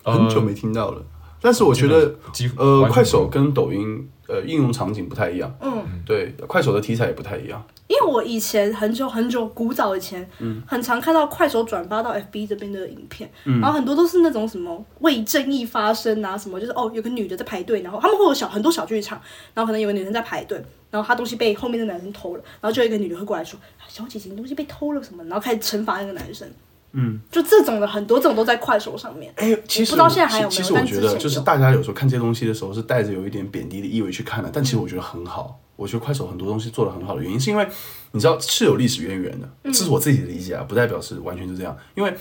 [0.03, 1.03] 很久没听到了。
[1.44, 2.14] 但是我觉得，
[2.57, 5.54] 呃快手跟抖音呃应用场景不太一样。
[5.61, 7.62] 嗯，对，快手的题材也不太一样。
[7.87, 19.20] 因为我以前很久很久古早以前，嗯很常看到快手转发到 FB 这边的影片，嗯然后很多都是那种什么为正义发声啊，什么就是哦有个女的在排队，然后他们会有小很多小剧场，
[19.52, 20.57] 然后可能有个女生在排队，
[20.90, 26.48] 然后她东西被后面的男生偷了，然后就有一个女的会过来说小姐姐你东西被偷了什么，然后开始惩罚那个男生。
[26.94, 29.33] 嗯，就这种的很多，这种都在快手上面。
[29.37, 34.48] 哎，其实我不知道现在还有没有其实我觉得，就是大家有时候看这些东西的时候，是带着有一点贬低的意味去看的。
[34.52, 37.66] 但其实我觉得很好，我觉得快手很多东西做的很好的原因，是因为
[38.12, 41.76] 你知道是有历史渊源的，嗯这是我自己的理解啊，不代表是完全就这样。
[41.94, 42.14] 因为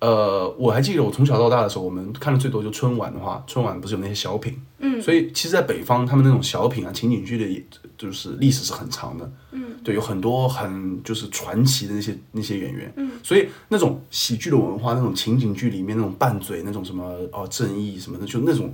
[0.00, 7.64] 呃，我还记得我从小到大的时候，我们看的最多就春晚的话，春晚不是有那些小品，嗯，所以其实，在北方他们那种小品啊、情景剧的也，
[7.98, 18.72] 就是历史是很长的，嗯，对，有很多很就是传奇的那些那些演员，嗯，所以那种喜剧的文化，那种情景剧里面那种拌嘴，那种什么哦正义什么的，就那种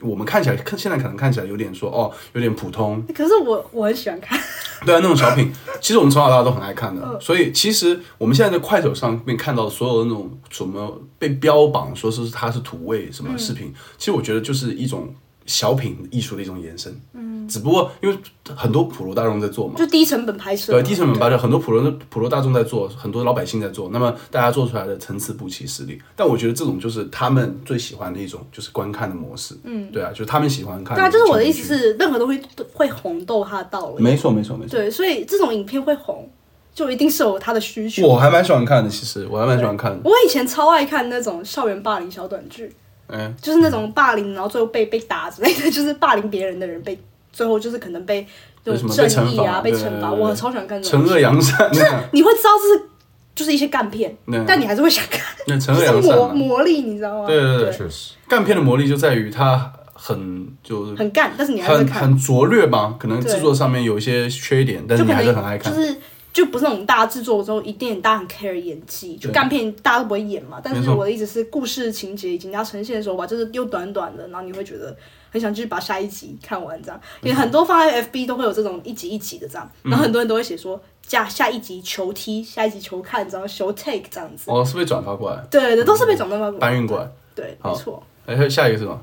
[0.00, 4.38] 我们看起来看现在可能看起来有点说哦有点普通，可是我我很喜欢看，
[4.86, 7.20] 对啊，那种小品，其实我们从小到大都很爱看的，嗯。
[7.20, 15.12] 所以其实我们现在在快手上面看到的所有的那种什么被标榜说是它是土味什么视嗯频，其实我觉得就是一种
[15.50, 16.94] 小品艺术的一种延伸。
[17.12, 18.16] 嗯，只不过因为
[18.54, 26.00] 很多普罗大众在做嘛，就低成本拍摄，对低成本拍摄，很多普罗普罗大众在做，很多老百姓在做，那么大家做出来的层次不齐实力。
[26.14, 29.58] 但我觉得这种就是他们最喜欢的一种，就是观看的模式。
[29.64, 30.96] 嗯，对啊，就是他们喜欢看。
[30.96, 31.74] 对啊，就是我的意思。
[31.74, 34.02] 是，任何东西都会红都有它的道理。
[34.02, 34.70] 没错，没错，没错。
[34.70, 36.30] 对，所以这种影片会红，
[36.74, 38.06] 就一定是有它的需求。
[38.06, 39.98] 我还蛮喜欢看的，其实我还蛮喜欢看的。
[40.04, 42.74] 我以前超爱看那种校园霸凌小短剧，
[43.10, 46.98] 嗯，就是那种霸凌，然后最后被被打之类的， 就是霸凌别人的人被
[47.32, 48.26] 最后就是可能被
[48.64, 49.08] 这种什么？
[49.08, 52.88] 正义啊被惩罚，我超喜欢看这种惩恶扬善，就是你会知道这是
[53.34, 56.34] 就是一些干片，但你还是会想看，那惩恶就是魔扬善嘛。
[56.34, 57.26] 魔力，你知道吗？
[57.26, 65.72] 对对对确实，干片的魔力就在于它很就是很干，但是你还是很拙劣吧，可能制作上面有一些缺点，但是你还是很爱看。
[65.72, 65.96] 能就是。
[66.32, 70.60] 就不是那种大制作的时候，一定大家很 care 演技，就干片大家都不会演嘛。
[70.62, 74.96] 但是我的意思是，故事情节以及你要呈现的时候吧，就是又短短的，然后你会觉得
[75.30, 77.00] 很想继续把下一集看完这样。
[77.22, 84.50] 因为很多放在 FB 都会有这种一集一集的这样，然后很多人都会写说下下一集求踢，下一集求看，这样求 take 这样子。
[84.50, 87.10] 哦，是被转发过来，对对，都是被转发过来搬运过来。
[87.34, 88.02] 对，没错。
[88.26, 89.00] 哎，还有下一个是什么？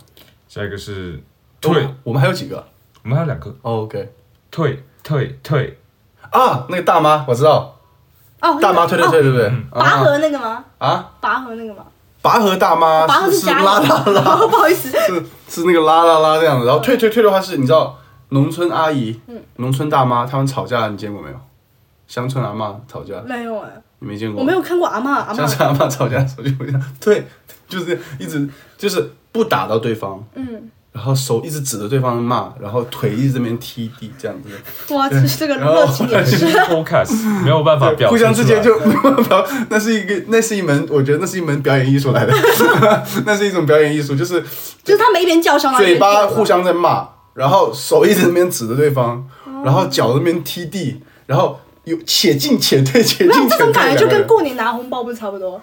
[0.47, 1.19] 下一个是
[1.59, 2.65] 退，哦我们还有几个
[3.03, 4.13] 我们还有两个哦？OK
[4.49, 5.77] 退退退，
[6.31, 7.75] 啊，那个大妈我知道，
[8.41, 9.51] 哦，大妈退退退，对不对？
[9.71, 10.63] 拔啊河那个吗？
[10.77, 11.83] 啊，拔河那个吗？
[12.21, 17.95] 拔河大妈拔河是是，拉拉拉， 不好意思，是是那个拉拉拉这样子，然后退退退的话是，你知道
[18.29, 21.35] 农村阿姨、嗯农村大妈他们吵架，你见过没有？
[22.07, 24.39] 乡村阿妈吵架，没有哎，你没见过？
[24.41, 25.33] 我没有看过阿妈阿妈。
[25.33, 27.27] 乡村阿妈吵架的时候就会这样，对，
[27.67, 36.47] 就是一直就是不打到对方，嗯，然后手一直指着对方骂，然后腿一直这边踢地这样子，哇，这这个然后热情也是。
[36.47, 42.33] podcast 没有办法表互相之间就没有办法，那是一个那是一门，我觉得那是一门表演艺术来的，
[43.27, 44.43] 那是一种表演艺术，就是
[44.83, 55.61] 就是他们一边叫嚣，然后一嘴巴互相在骂，然后手一直那边指着对方，哦然后脚那边踢地，然后有且进且退，且没有进且退，这种感觉，就跟过年拿红包不是差不多？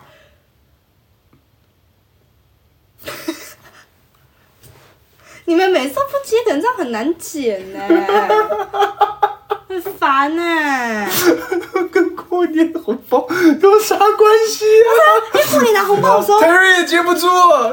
[5.46, 7.80] 你们每次都不接梗，这样很难剪呢，
[9.68, 11.06] 很烦呢。
[11.92, 13.26] 跟过年红包
[13.60, 14.90] 有啥关系啊？
[15.34, 17.28] 因为过年拿红包的时候，Terry 也接不住，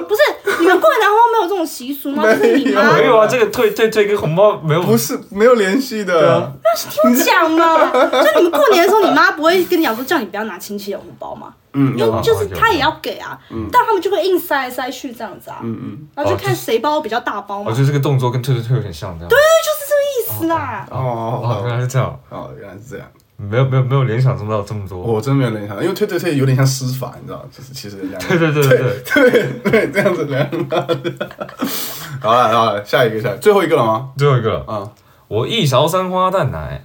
[0.07, 0.21] 不是
[0.59, 2.23] 你们过年拿红包没有这种习俗吗？
[2.23, 6.51] 就是你妈没有啊，这个退退退跟红包没有不是没有联系的。
[6.63, 11.53] 那是听我讲嘛，就你们过年的时候，你妈不会跟你讲说叫你不要拿亲戚的红包吗？
[11.73, 13.39] 嗯，有啊因为就是他也要给啊，
[13.71, 19.29] 但他们就会硬塞来塞去这样子啊，嗯嗯，然后就看谁包比较大包嘛，哦，就这个动作跟退退退有点像，这样。
[19.29, 20.01] 对，就是这个
[20.35, 20.85] 意思啦。
[20.91, 23.07] 哦哦，原来是这样，哦，原来是这样。
[23.37, 24.99] 没有没有没有联想中到这么多。
[24.99, 29.31] 我真没有联想到，因为退退退有点像施法，你知道，就是其实两个对对对对对，
[29.63, 30.77] 对对这样子两个。
[32.21, 34.09] 好了好了，下一个下一个最后一个了吗？
[34.15, 34.87] 最后一个，啊，
[35.27, 36.83] 我一勺三花淡奶，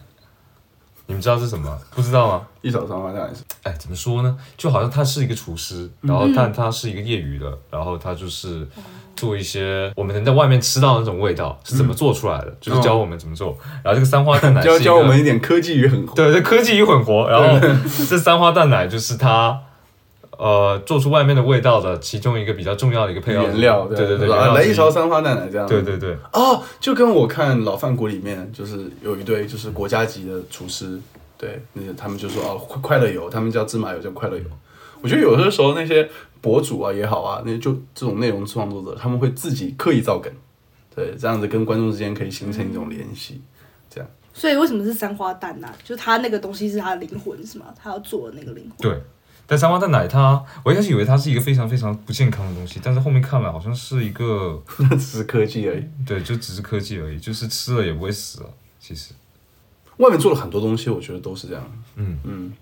[1.06, 1.78] 你们知道是什么？
[1.94, 2.46] 不知道吗？
[2.66, 4.36] 一手三花当然是哎，怎么说呢？
[4.56, 8.66] 就好像他是一个厨师，然后但他是一个业余的，然后他就是
[9.14, 13.56] 做一些我们能在外面吃到的那种味道是怎么做出来的，就是教我们怎么做。
[13.84, 16.14] 然后这个三花蛋奶教 教我们一点科技与狠活。
[16.14, 17.68] 对，这科技与狠活， 然后
[18.08, 19.60] 这三花蛋奶就是他。
[20.38, 25.66] 呃，做出外面的味道的其中一个比较重要的一个配料原料对对对，来一勺三花淡奶这样。
[25.66, 31.00] 对对对，哦，就跟我看老饭骨里面，就是有一对就是国家级的厨师，
[31.38, 34.44] 对，那个他们就说哦，快快乐油，他们叫芝麻油叫快乐油。
[35.02, 36.08] 我觉得有的时候那些
[36.40, 40.32] 博主啊也好啊，那就这种内容创作者，他们会自己刻意造梗，
[40.94, 43.40] 对，这样子跟观众之间可以形成一种联系。
[43.90, 47.66] 这样所以为什么是三花蛋呢、就是他那个东西是他的灵魂是吗？
[47.80, 48.76] 他要做的那个灵魂。
[48.78, 49.02] 对，
[49.46, 55.84] 但三花蛋奶它，我一开始以为它是一个非常非常不健康的东西，但是后面看来好像是一个， 那只是科技而已。
[56.06, 58.50] 对，就只是科技而已，就是吃了也不会死了。
[58.80, 59.14] 其实，
[59.98, 61.62] 外面做了很多东西，我觉得都是这样。
[61.96, 62.52] 嗯嗯，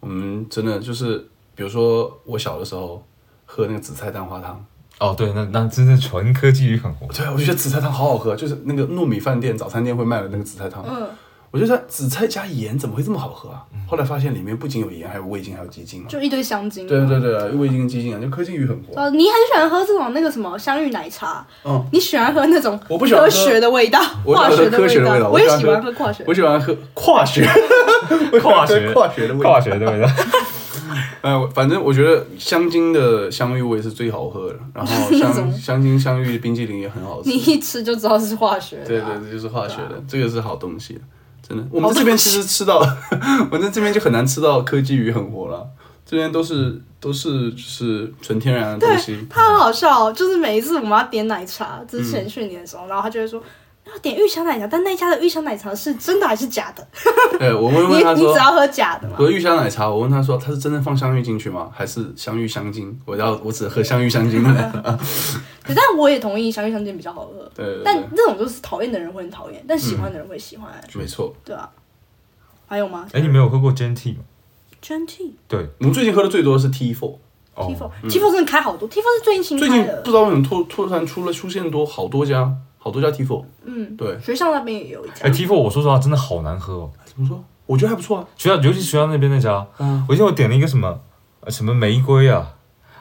[0.00, 1.18] 我们真的就是，
[1.54, 3.04] 比如说我小的时候
[3.44, 4.64] 喝那个紫菜蛋花汤，
[4.98, 7.06] 哦，对，那那真的纯科技与狠活。
[7.12, 10.84] 对啊，我觉得紫菜汤好好喝，就是那个糯米饭店、早餐店会卖的那个紫菜汤。
[10.86, 11.08] 嗯，
[11.50, 13.64] 我觉得紫菜加盐怎么会这么好喝啊？
[13.86, 16.06] 后来发现里面不仅有盐，还有味精，还有鸡精啊。
[16.08, 16.86] 就一堆香精。
[16.86, 19.00] 对对对啊，味精跟鸡精啊，就科技与狠活。
[19.00, 26.24] 哦，你很喜欢喝这种那个什么香芋奶茶，嗯，你喜欢喝那种我不喜欢喝科学的味道，我喜欢喝化学的科学的味道我也喜欢喝化学。
[26.26, 27.46] 我喜欢喝化学，
[28.42, 29.50] 化学化学的味道。
[29.50, 30.08] 化学的味道。
[31.22, 37.36] 呃， 反正我觉得香精的香芋味是最好喝的，然后香 香精香芋冰淇淋也很好吃你。
[37.36, 38.86] 一吃就知道是化学的、啊。
[38.86, 41.00] 对对，这就是化学的，这个是好东西。
[41.48, 41.64] 真的。
[41.70, 42.78] 我们这边其实吃到，
[43.50, 45.66] 我在这边就很难吃到科技鱼很活了，
[46.04, 49.18] 这边都是都是就是纯天然的东西。
[49.30, 53.42] 他很好笑、哦，就是每一次我们要点奶茶之前去年的时候，然后他就会说
[53.92, 56.86] 要点玉香奶茶，但那家的玉香奶茶是真的还是假的？
[57.38, 59.16] 对，我问你问他说你只，要喝假的嘛。
[59.18, 61.70] 我的玉香奶茶，我问他说他是真的放香芋进去吗？
[61.74, 62.98] 还是香芋香精？
[63.04, 64.72] 我要我只喝香芋香精的。
[65.62, 67.50] 可但我也同意香芋香精比较好喝。
[67.54, 71.34] 对对对但这种就是讨厌的人会很讨厌，但喜欢的人会喜欢，没错。
[71.44, 71.68] 对啊。
[72.66, 73.06] 还有吗？
[73.12, 74.18] 哎，你没有喝过 Gen T 吗
[74.82, 77.16] ？Gen T 对，我们最近喝的最多的是 T Four，
[77.54, 80.10] 哦 T Four T Four 真的开好多，T Four 是最近新最近不。
[80.10, 82.54] 知道为什么突突然出了出现多好多家
[82.88, 83.44] 好多家 T Four。
[83.64, 85.30] 嗯，对，学校那边也有一家哎。
[85.30, 86.90] T Four，我说实话真的好难喝哦。
[87.04, 87.44] 怎么说？
[87.66, 88.26] 我觉得还不错啊。
[88.36, 90.98] 学校，尤其学校那边那家，嗯我记得我点了一个什么
[91.40, 92.54] 呃什么玫瑰啊，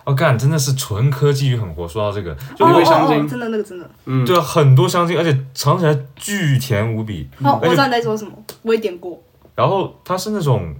[0.03, 1.87] 哦干，真的是纯科技与狠活。
[1.87, 3.89] 说到这个，就玫哦哦哦瑰香精真的那个真的。
[4.03, 7.29] 嗯，对啊，很多香精，而且尝起来巨甜无比。
[7.41, 8.31] 哦，我知道你在说什么，
[8.63, 9.17] 我也点过。
[9.55, 10.75] 然后它是那种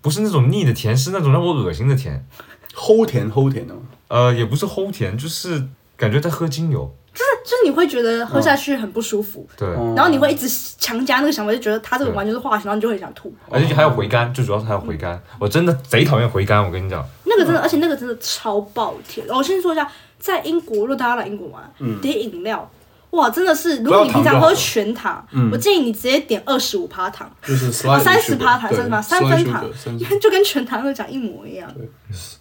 [0.00, 2.26] 不是那种腻的甜，是那种让我恶心的甜。
[2.74, 3.74] 齁甜齁甜的。
[4.08, 6.92] 呃，也不是齁甜，就是感觉在喝精油。
[7.14, 10.48] 就是就是你会觉得喝下去很不舒服，对，哦然后你会一直
[10.78, 13.34] 强加那个想法，就觉得它这个完全是化学，然后你就会想吐。
[13.50, 15.20] 而且还有回甘，最主要是还有回甘。
[15.38, 17.06] 我真的贼讨厌回甘，我跟你讲。
[17.24, 19.26] 那个真的，而且那个真的超爆甜。
[19.28, 19.86] 我先说一下，
[20.18, 21.62] 在英国，如果大家来英国玩，
[22.00, 22.70] 点饮料，
[23.10, 29.64] 哇，真的是，如果你平常喝全糖，我建议你直接点二十五趴糖，就是三十趴糖，对三十趴，三分糖
[30.18, 31.70] 就跟全糖的讲一模一样。
[31.74, 31.86] 对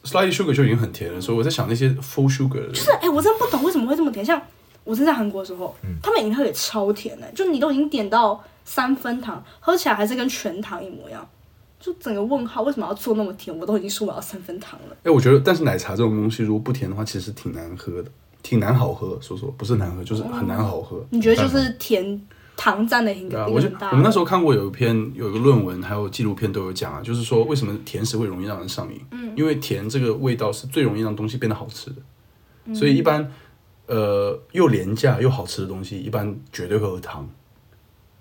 [0.05, 4.25] slide sugar 就已经很甜了，所以我在想那些 full sugar 的，就是哎、我真的不懂为什么会这么甜。
[4.25, 4.41] 像
[4.83, 11.27] 我是在韩国的时候，嗯他们饮料也超甜的、就你都已经点到三分糖，喝起来还是跟全糖一模一样。
[11.79, 13.55] 就整个问号，为什么要做那么甜？
[13.57, 14.95] 我都已经说我要三分糖了。
[15.03, 18.11] 哎、我觉得，但是奶茶这种东西如果不甜的话，其实挺难喝的，
[18.43, 19.17] 挺难好喝。
[19.19, 21.03] 说说，不是难喝，就是很难好喝。
[21.09, 22.21] 你觉得就是甜
[22.55, 23.89] 糖占了一对啊，个一我就个很大。
[23.89, 29.01] 我们那时候看过有一篇有一个论文，还有纪录片都有讲啊，就是说为什么甜食会容易让人上瘾？
[29.09, 33.27] 嗯，因为甜这个味道是最容易让东西变得好吃的，所以一般
[33.87, 37.27] 呃又廉价又好吃的东西，一般绝对会有糖。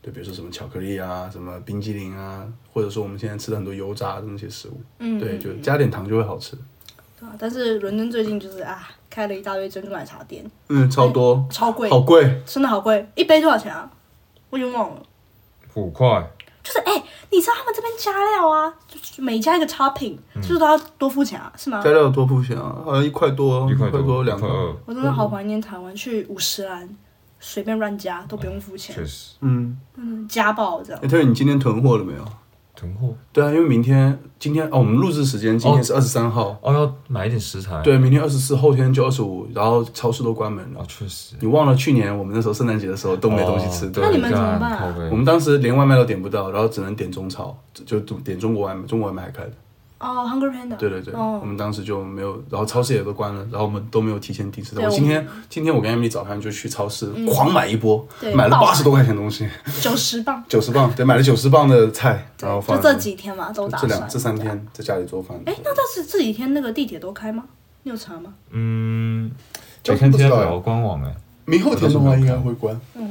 [0.02, 6.56] 对，比如说什么巧克力啊，什么冰激凌啊，或者说我们现在吃的很多油炸的那些食物，嗯，对，就加点糖就会好吃。
[7.18, 12.42] 对啊但是伦敦最近就是啊，开了一大堆珍珠奶茶店，嗯，超多，超贵，好贵。
[12.46, 13.90] 真的好贵，一杯多少钱啊？
[14.48, 15.02] 我已经忘了。
[15.74, 16.30] 五块，
[16.62, 21.90] 就是哎、你知道他们这边加料啊，就是每加一个 topping，、就是嗯都要多付钱啊，是吗加？
[21.90, 22.76] 料有多付钱啊？
[22.84, 26.88] 好像一块多，一块多两块二，我真的好怀念台湾，去五十兰
[27.38, 31.08] 随便乱加都不用付钱，确实嗯，嗯，家暴这样哎、。
[31.08, 32.24] 特别你今天囤货了没有？
[32.80, 37.78] 囤货对啊，因为明天、今天哦，我们录制时间今天是二十三号，哦，要买一点食材。
[37.82, 40.84] 对，明天二十四，后天就二十五，然后超市都关门了哦，。
[40.88, 41.36] 确实。
[41.40, 49.52] 你忘了去年我们那时候圣诞节的时候都没东西吃，哦对那你们怎么办啊我们当时连外卖都点不到，然后只能点中超，就就点中国外卖，中国外卖还开的。
[50.00, 50.76] 哦，Hunger Panda。
[50.76, 54.82] 对对对，哦我们当时就没有，然后超市也都关了，然后我们都没有提前订吃的。
[54.82, 59.46] 我今天今天我跟 Emily 早上就去超市嗯狂买一波，对买了八十多块钱东西，
[59.80, 63.88] 九十磅，九十磅，对，买了九十磅的菜，然后，放就这几天嘛，都打算。
[63.90, 65.38] 这两这三天在家里做饭。
[65.44, 67.44] 哎、那倒是这几天那个地铁都开吗？
[67.82, 68.32] 你有查吗？
[68.50, 69.30] 嗯，
[69.82, 71.14] 交得看通不知官网哎。
[71.46, 72.78] 明后天的话应该会关。
[72.94, 73.10] 嗯，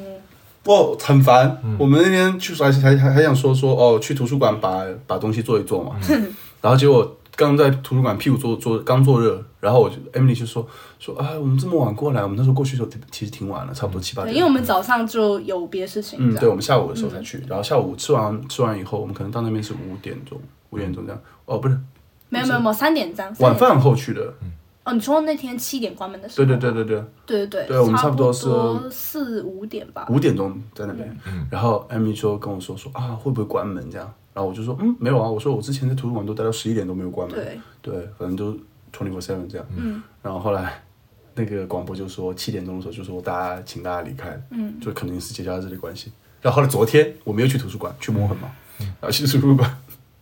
[0.65, 1.57] 哇，很烦。
[1.77, 5.95] 我们那天去还还还还想说说哦，去图书馆把把东西做一做嘛，
[6.61, 10.67] 然后结果刚在图书馆屁股坐坐刚坐热，然后我就 Emily 就说
[10.99, 14.35] 说啊，我们这么晚过来，我们那时候过去的时候其实挺晚了，差不多七八，点。
[14.35, 20.39] 因为我们早上就有别的事情，嗯，对，我们下午的时候才去，然后下午吃完吃完以后，我们可能到那边是五点钟，
[20.71, 21.21] 五点钟这样。
[21.45, 21.79] 哦，不是，
[22.29, 23.33] 没有没有没有三点这样。
[23.39, 24.33] 晚饭后去的。
[24.41, 24.51] 嗯
[24.85, 26.45] 哦，你说那天七点关门的时候？
[26.45, 28.47] 对对对对对，对对对，对我们差差不多是
[28.89, 30.07] 四五点吧。
[30.09, 31.17] 五点钟在那边。
[31.51, 34.13] 然后 Emily 说跟我说说啊，会不会关门这样？
[34.39, 35.29] 然后我就说嗯，没有啊。
[35.29, 37.37] 我说我之前在图书馆都待到十一点都没有关门。
[37.37, 38.53] 对，对，反正都
[38.93, 39.67] twenty four seven 这样。
[39.75, 40.01] 嗯。
[40.21, 40.81] 然后后来
[41.35, 46.09] 那个广播就说七点钟的时候就说大家请大家离开，嗯，就肯定是节假日的关系。
[46.41, 48.49] 然后后来昨天我没有去图书馆去摸痕嘛，
[48.79, 49.77] 然后去图书馆，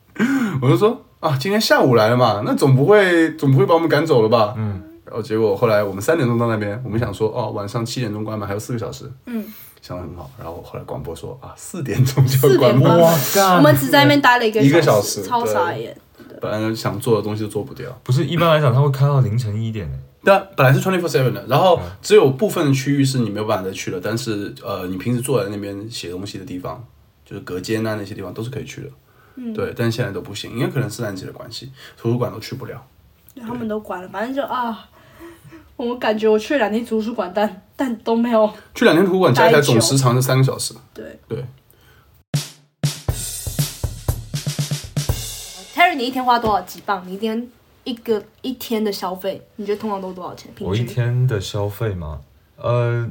[0.63, 4.56] 我就说啊，今天下午来了嘛，那总不会总不会把我们赶走了吧？
[4.58, 4.82] 嗯。
[5.06, 9.45] 然后结果后来我们三点钟到那边，我们想说哦，晚上七点钟关门还有四个小时，嗯，
[9.88, 10.30] 想的很好。
[10.38, 15.96] 然后后来广播说啊，四点钟就四要关门，点关门哇干我们只在那边待了一个一个小小时超傻眼。
[16.40, 17.90] 本来想做的东西都做不掉。
[18.04, 19.98] 不是一般来讲，它会开到凌晨一点的。
[20.24, 26.84] 对啊，本来是 twenty four seven 的，然后只有部分的区域是你没有办法再去的，但是呃，你平时坐在那边写东西的地方，
[27.26, 28.90] 就是隔间啊那些地方都是可以去的。
[29.36, 32.84] 嗯，对，但现在都不行，因为可能圣诞节的关系，图书馆都去不了。
[33.34, 34.88] 对他们都关了，反正就啊，
[35.78, 40.73] 我感觉我去两天图书馆，但但都没有去两天图书馆，加起来总时长是三个小时。
[40.91, 41.45] 对对。
[45.75, 47.03] Terry，你一天花多少几磅？
[47.05, 47.47] 你一天
[47.84, 50.51] 一个一天的消费，你觉得通常都多少钱？
[50.59, 52.21] 我一天的消费吗？
[52.55, 53.07] 呃，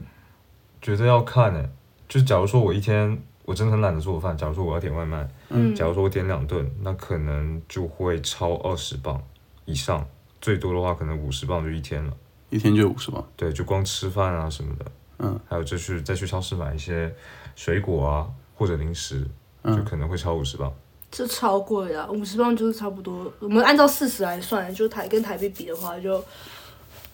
[0.83, 1.71] 觉得要看诶、
[2.09, 3.19] 就，就假如说我一天。
[3.47, 4.37] 我真的很懒得做饭。
[4.37, 9.23] 假如说我要点外卖，嗯，假如说我点两顿，那可能就会超二十磅
[9.67, 10.05] 以上，
[10.41, 12.13] 最多的话可能五十磅就一天了。
[12.51, 13.25] 一天就五十磅。
[13.37, 14.85] 对，就光吃饭啊什么的，
[15.19, 17.15] 嗯，还有就去再去超市买一些
[17.55, 19.27] 水果啊或者零食，
[19.63, 20.73] 嗯就可能会超五十磅。
[21.11, 23.33] 这超贵的，五十磅就是差不多。
[23.39, 26.23] 我们按照四十来算，就台跟台币比的话，就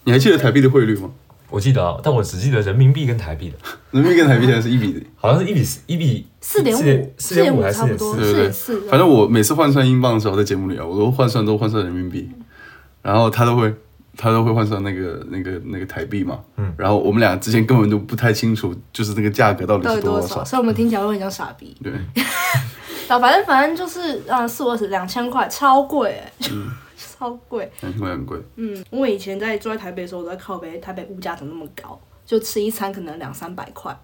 [0.05, 1.11] 你还记得台币的汇率吗？
[1.51, 3.57] 我记得啊，但我只记得人民币跟台币的，
[3.91, 5.07] 人民币跟台币现在是一比。
[5.17, 8.21] 好像是一比四，一比四点五，四点五五还是四点差不多，四？
[8.21, 8.89] 对对四点四。
[8.89, 12.31] 反正我每次换算英镑的时候，在节目里啊，我都换算都换算人民币，
[13.03, 13.73] 然后他都会
[14.17, 16.41] 他都会换算那个那个那个台币嘛。
[16.57, 20.45] 嗯然后我们俩之前根本都不太清楚，就是那个价格到底到是多少？
[20.45, 21.77] 所以我们听起来会很像傻逼。
[21.83, 21.93] 对，
[23.09, 27.71] 啊，反正反正就是啊，四五二十两千块，超贵哎、嗯 超贵。
[27.81, 28.39] 两千块很贵。
[28.57, 31.99] 嗯，我以前在住在台北的时候，我在靠北，台北物价怎么那么高？
[32.25, 33.95] 就吃一餐可能两三百块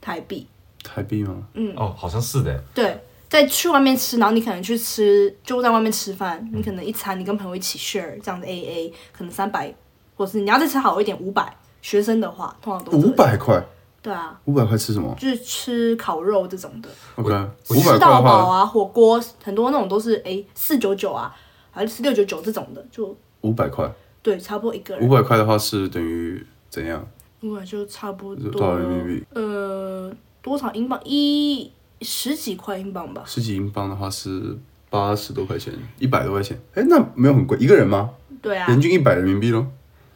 [0.00, 0.46] 台币。
[0.82, 1.34] 台币吗？
[1.54, 2.62] 嗯哦，好像是的。
[2.74, 2.98] 对，
[3.34, 9.74] 在去外面吃，然后你可能去吃，就在外面吃饭，你可能一餐你跟朋友一起 share 这样的 A A，可能三百，
[10.14, 11.52] 或是你要再吃好一点五百。
[11.82, 13.10] 学生的话，通常都五。
[13.10, 13.60] 百块，
[14.00, 17.30] 对啊，五百块吃什么就是吃烤肉这种的，？OK，
[17.70, 21.34] 五百块吃到饱啊，火锅很多那种都是哎四九九啊，
[21.72, 27.04] 还是六九九这种的，就五百块，对，差不多一个人五，百块的话是等于怎样？
[27.42, 29.26] 五百就差不多多少人民币？
[29.34, 30.10] 呃，
[30.40, 30.98] 多少英镑？
[31.04, 31.70] 一
[32.04, 33.22] 十几块英镑吧。
[33.26, 34.56] 十几英镑的话是
[34.90, 36.56] 八十多块钱，一百多块钱。
[36.74, 38.10] 哎，那没有很贵，一个人吗？
[38.40, 39.66] 对啊，人均一百人民币咯，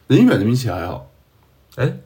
[0.07, 1.07] 人均一百人民币其实还好。
[1.75, 1.97] 哎，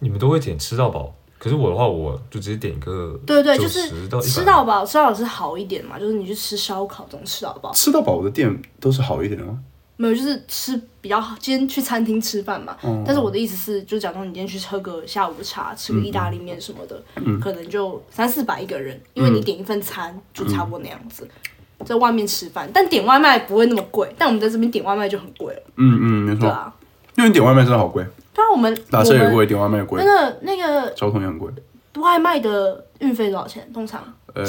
[0.00, 3.88] 你们都会点吃到饱，可是我的话，我就直接点一个对对，就是
[4.22, 9.60] 吃到饱，吃到饱是好一点嘛，就是你去吃烧烤这种吃到饱，吃到饱的店都是好一点的吗？
[9.98, 11.36] 没有就是吃比较好。
[11.38, 21.28] 今天去餐厅吃饭嘛，哦但是我的意思是，就假装你今天去喝个下午茶，吃个意大利面什么的，嗯可能就三四百一个人，因为你点一份餐就差不多那样子。
[21.84, 26.74] 在外面吃饭，但点外卖不会那么贵，但我们在这边点外卖就很贵了，嗯嗯，没错，对啊。
[27.16, 31.48] 因为你点外卖真的好贵，对啊，我们打车也贵，点外卖也贵那，个那个交通也很贵。
[31.96, 33.68] 外卖的运费多少钱？
[33.72, 34.02] 通常？
[34.34, 34.44] 呃，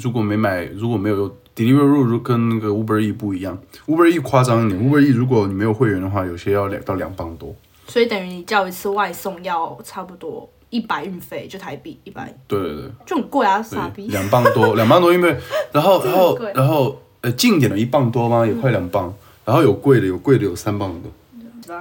[0.00, 7.54] 如果没买，如果没有 Deliveroo 跟那个 Uber E 不一样，Uber E 夸张一点，Uber E 如果你没有会员的话，有些要两到两磅多。
[7.86, 14.10] 所以等于你叫一次外送要差不多一百运费，就台币一百，对对对，就很贵啊，傻对，逼。
[14.10, 15.36] 两磅多，两磅多，运费
[15.72, 18.46] 然后然后然后呃近点的一磅多吗？
[18.46, 19.12] 也快两磅，
[19.44, 21.10] 然后有贵的，有贵的有三磅的。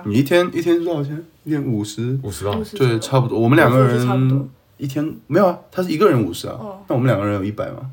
[0.06, 1.24] 你一天一天是多少钱？
[1.44, 3.40] 一天五十，五十磅对，差不多。
[3.40, 7.90] 我们两个人一天没有啊，他是一个人五十啊哦，那我们两个人有一百嘛？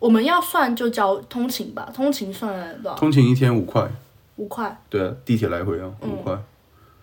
[0.00, 2.98] 我们要算就交通勤吧，通勤算多少？
[2.98, 3.88] 通勤一天五块，
[4.36, 6.36] 五块，对啊，地铁来回啊五块。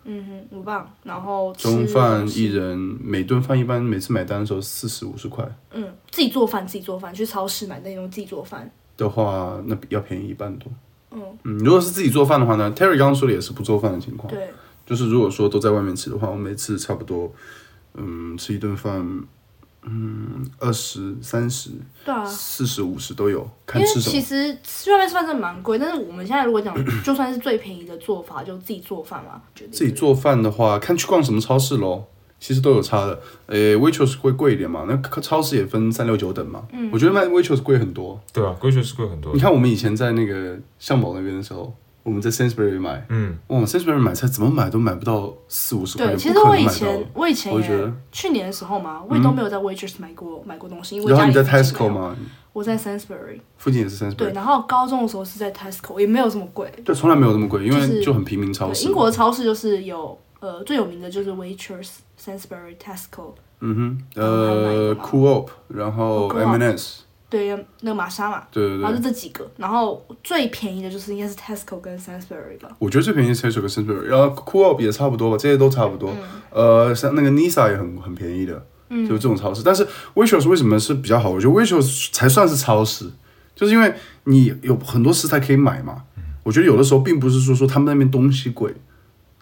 [0.09, 0.89] 嗯哼，五磅。
[1.03, 8.69] 然后中饭一人每顿饭一般每次买单的时候四十五十块嗯，自己做饭，自己做饭，去超市买那种自己做饭。
[8.97, 10.71] 的话，那比要便宜一半多。
[11.11, 14.49] 嗯嗯，如果是自己做饭的话呢，Terry 刚刚说的也是不做饭的情况，对，
[14.85, 17.31] 就是如果说都在外面吃的话，我每次差不多，
[17.93, 19.23] 嗯，吃一顿饭，
[19.89, 21.71] 嗯，二十三十、
[22.03, 22.25] 对啊。
[22.25, 24.21] 四十、五十都有，看因为其吃什么。
[24.21, 32.03] 实吃外面吃饭真的蛮贵，但是我们现在如果讲，就算是最便宜的做法，就自己做饭嘛，自己做饭的话，看去逛什么超市喽。
[32.39, 36.67] 其实都有差的，呃，Waitrose 会贵一点嘛，那超市也分三六九等嘛。
[36.71, 38.21] 嗯我觉得卖 Waitrose 贵很多。
[38.31, 39.39] 对啊，规确实贵很多你。
[39.39, 41.75] 看我们以前在那个相宝那边的时候，
[42.07, 47.05] 我们在 Sainsbury 买，嗯，哇，Sainsbury 买菜怎么买都买不到四五十块对，其实我以前。
[47.13, 51.89] 我以前也我觉得去年的时候嘛，我也都没有在 Waitrose 买过买过东西，因为然后你在 Tesco？
[51.89, 52.15] 吗？
[52.53, 56.71] 我在 Sainsbury，附近也是，Sainsbury，然后高中的时候是在 Tesco，也没有这么贵。
[56.85, 58.85] 对，从来没有这么贵，因为就很平民超对，市。
[58.85, 67.49] 英国的超市就是有呃最有名的就是 Waitrose、Sainsbury、Tesco，嗯哼，呃，Coop，然后 Oh, Coop M&S，对，
[67.81, 72.69] 那个玛莎嘛，对对对然后就，这几个，然后最便宜的就是应该是 Tesco 跟 Sainsbury 吧。
[72.79, 76.15] 我觉得最便宜是 Tesco 跟 Sainsbury，然后 Coop 也差不多吧，这些都差不多。
[76.51, 79.61] 呃，像那个 Nisa 也很很便宜的，就是这种超市。
[79.63, 81.29] 但是 Waitrose 为什么是比较好？
[81.29, 83.11] 我觉得 Waitrose 才算是超市，
[83.53, 86.03] 就是因为你有很多食材可以买嘛。
[86.43, 88.73] 我觉得有的时候并不是说说他们那边东西贵，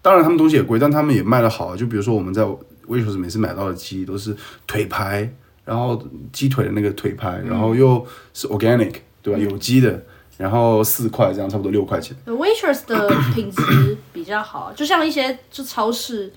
[0.01, 1.75] 当然他们东西也贵，但他们也卖的好。
[1.75, 2.41] 就比如说我们在
[2.87, 5.31] Waitrose 每次买到的鸡都是腿排，
[5.65, 6.01] 然后
[6.31, 9.39] 鸡腿的那个腿排，然后又是 organic，对吧？
[9.39, 10.01] 有机的，
[10.37, 12.15] 然后四块这样，差不多六块钱。
[12.25, 16.31] Waitress 的 品质比较好，就像一些就超市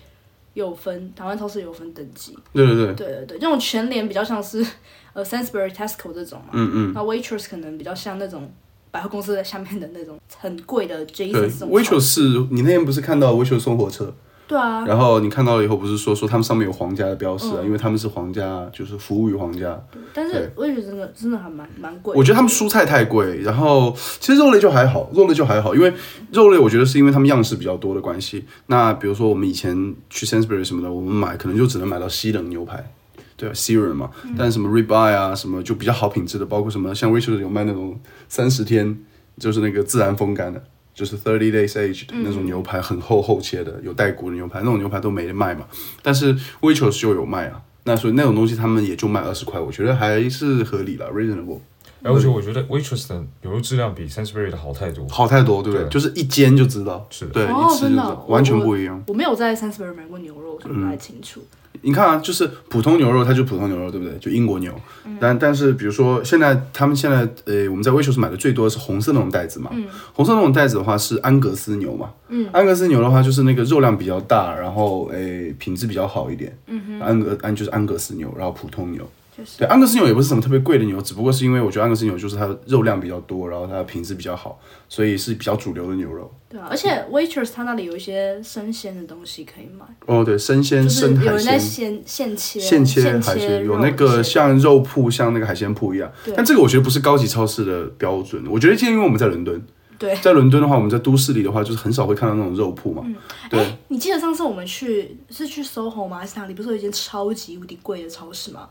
[0.54, 2.36] 有分，台湾超市有分等级。
[2.52, 4.66] 对对对，对对对，这种全联比较像是
[5.12, 6.48] 呃 Sainsbury、Tesco 这种嘛。
[6.52, 8.50] 嗯嗯，那 Waitress 可能比较像那种
[8.90, 14.14] 百货公司在下面的那种很贵的 Jason 对，Waitrose 是你那天不是看到 Waitrose 送火车，
[14.48, 19.78] 对啊，然后你看到了以后，不是说说他们上面有皇家的标识啊，嗯因为他们是皇家，就是服务于皇家。
[20.14, 22.16] 但是我也觉得真的真的还蛮蛮贵。
[22.16, 25.92] 我觉得他们蔬菜太贵，然后其实肉类就还好，肉类就还好，因为
[26.32, 28.46] 肉类我觉得是因为他们样式比较多的关系。
[28.68, 32.90] 那比如说我们以前去 Sainsbury 什么的，我们买可能就只能买到西冷牛排，
[33.36, 34.10] 对 s e r 嘛。
[34.38, 38.98] 但什么 ribeye 啊，什么就比较好品质的，包括什么像 Rachel 有卖那种三十天，
[39.38, 40.64] 就是那个自然风干的。
[40.98, 45.64] 就是 thirty days aged 的那种牛排，很厚厚切的，有带骨的牛排，那种牛排都没得卖嘛。
[46.02, 51.60] 但是 Waitrose 就有卖啊，那所以那种东西他们也就卖二十块，我觉得还是合理了，reasonable。
[52.02, 55.06] 而且我觉得 Waitrose 的牛肉质量比 Sainsbury 的好太多。
[55.08, 55.88] 好太多，对不对？
[55.88, 59.00] 就是一煎就知道，是的对，哦一吃就知道真的哦，完全不一样。
[59.06, 61.40] 我没有在 Sainsbury 买过牛肉，所以不太清楚。
[61.82, 64.16] 你看啊，就是普通牛肉，它就普通牛肉，对不对？
[64.18, 64.72] 就英国牛。
[65.20, 69.70] 但但是比如说现在他们现在呃，我们在 Waitrose 买的最多的是红色那种袋子嘛。
[70.12, 72.10] 红色那种袋子的话是安格斯牛嘛。
[72.28, 72.48] 嗯。
[72.52, 76.56] 安格斯牛的话就是那个肉量比较大，然后诶品质比较好一点。
[77.00, 79.08] 安格安就是安格斯牛，然后普通牛。
[79.38, 86.28] 就是对，安格斯牛也不是什么特别贵的牛，只不过是因为我觉得安格斯牛就是它的肉量比较多，然后它的品质比较好，所以是比较主流的牛肉。
[86.48, 92.02] 对啊，而且 Waitrose 它那里有一些生鲜的东西可以买，哦，对，生鲜、生海有人在鲜。
[92.04, 98.42] 现现切现切海鲜有那个像肉铺，像那个海鲜铺一样，但这个我觉得不是高级超市的标准。
[98.48, 99.62] 我觉得，因为我们在伦敦，
[99.98, 100.16] 对。
[100.16, 103.04] 在伦敦的话，我们在都市里的话，就是很少会看到那种肉铺嘛。
[103.50, 106.18] 对，哎，你记得上次我们去是去 SOHO 吗？
[106.18, 106.54] 还是哪里？
[106.54, 108.68] 不是有一间超级无敌贵的超市吗？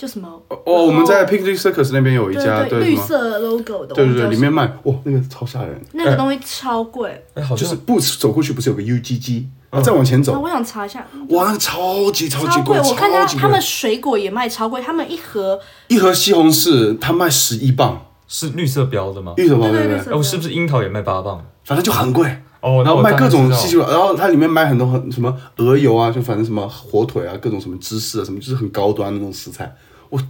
[0.00, 2.80] 就什么哦，我们在 Piccadilly Circus 那边有一家，对？
[2.80, 5.78] 绿色 logo 的，对对对，里面卖哇，那个超吓人。
[5.92, 7.22] 那个东西超贵。
[7.34, 9.44] 哎，好就是 Boots 走过去不是有个 UGG，
[9.84, 19.34] 再往前啊，走，我想查一下，哇，那个超级超级贵，我看他他们水果也卖超贵，他们一盒一盒西红柿，他卖十一磅，是绿色标的吗？
[19.36, 19.86] 绿色标对不对？
[19.86, 21.44] 对对绿色哎，是不是樱桃也卖八磅？
[21.64, 22.26] 反正就很贵。
[22.62, 29.70] 哦，然后卖各种西稀奇古，然后它里面卖很多很什么鹅油啊，就反正什么火腿啊，各种什么芝士啊，什么就是很高端的那种食材。
[30.10, 30.20] 我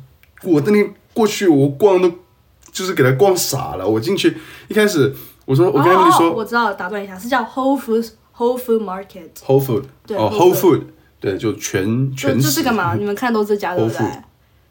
[0.45, 2.09] 我那天过去，我逛都
[2.73, 3.87] 就是给他逛傻了。
[3.87, 4.37] 我进去
[4.69, 5.13] 一开始
[5.45, 10.83] 我说我跟哦说我知道，打断一下，是叫 Whole Foods Whole Food Market，Whole Food 对哦 Whole Whole Food
[11.21, 13.99] 对，就全就全就这个嘛， 你们看都这家对不对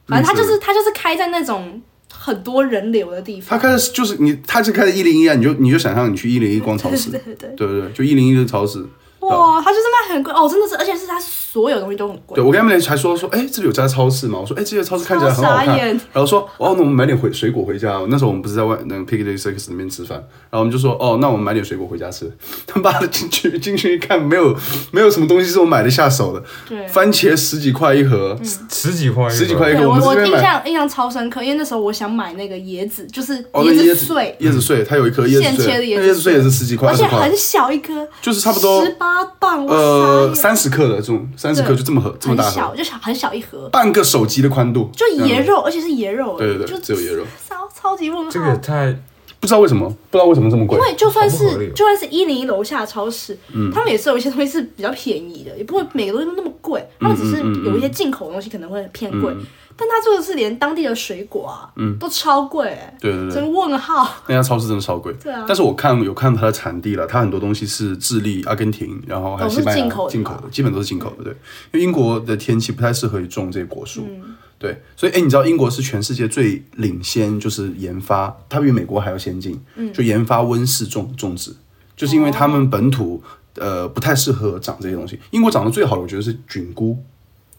[0.08, 1.80] 反正他就是他就是开在那种
[2.12, 3.60] 很多人流的地方。
[3.60, 7.92] 他开始就是你，他是开的一零一啊，你就你就想象你去一零一逛超市，对 对对，对不对？
[7.92, 8.84] 就一零一的超市。
[9.20, 11.20] 哇，他就是卖很贵哦，真的是，而且是它
[11.52, 12.44] 所有东西都很贵对，。
[12.44, 14.38] 我跟他们还说说，哎，这里有家超市吗？
[14.40, 15.78] 我说，哎，这家超市看起来很好看。
[15.78, 18.00] 然后说，哦，那我们买点回水果回家。
[18.08, 20.18] 那时候我们不是在外那个 Piccadilly Circus 里面吃饭，
[20.50, 22.32] 然后我们就说，哦，那我们买点水果回家吃。
[22.68, 24.56] 他妈的进去 进去一看，没有
[24.92, 26.44] 没有什么东西是我买的下手的。
[26.68, 28.38] 对番茄十几块一盒，
[28.70, 29.90] 十几块，十几块一对个。
[29.90, 48.30] 我我印这边买象印象超深刻，因为那时候我想买那个椰子，就是哦，椰子碎，椰子碎，它有一颗椰子碎，现切的椰子那椰子碎也是十几块而且很，小一颗，就是差不多十八磅，呃三十克的这种，三十克就这么盒这么大很小，盒，就小很小一盒，半个手机的宽度，就椰肉，而且是椰肉，对对对就只有椰肉，超超级问号。
[48.30, 48.94] 这个也太
[49.40, 50.78] 不知道为什么，不知道为什么这么贵。
[50.78, 50.84] 因。
[50.84, 53.72] 为就算是就算是一零一楼下的超市，嗯。
[53.72, 59.34] 他们也是有一些东西是比较便宜的，也不会每个东西都那么贵，他们只是嗯有一些进口的东西可能会偏贵，
[59.78, 61.98] 但他这个是连当地的水果啊，嗯。
[61.98, 63.32] 都超贵、对对对。
[63.32, 64.10] 真问号。
[64.28, 65.46] 那家超市真的超贵，对啊。
[65.48, 71.24] 但是我看有看它的产地了，它很多东西是智利、阿根廷，然后还有西班牙都是进口的进口的，基本都是进口的。
[71.24, 71.34] 对，
[71.72, 74.06] 因为英国的天气不太适合于种这些果树。
[74.10, 81.56] 嗯对，所以哎，你知道英国是全世界最领先，就是研发，它比美国还要先进，嗯就研发温室种种植，
[81.96, 83.24] 就是因为他们本土
[83.56, 85.18] 呃不太适合长这些东西。
[85.32, 86.98] 英国长得最好的，我觉得是菌菇。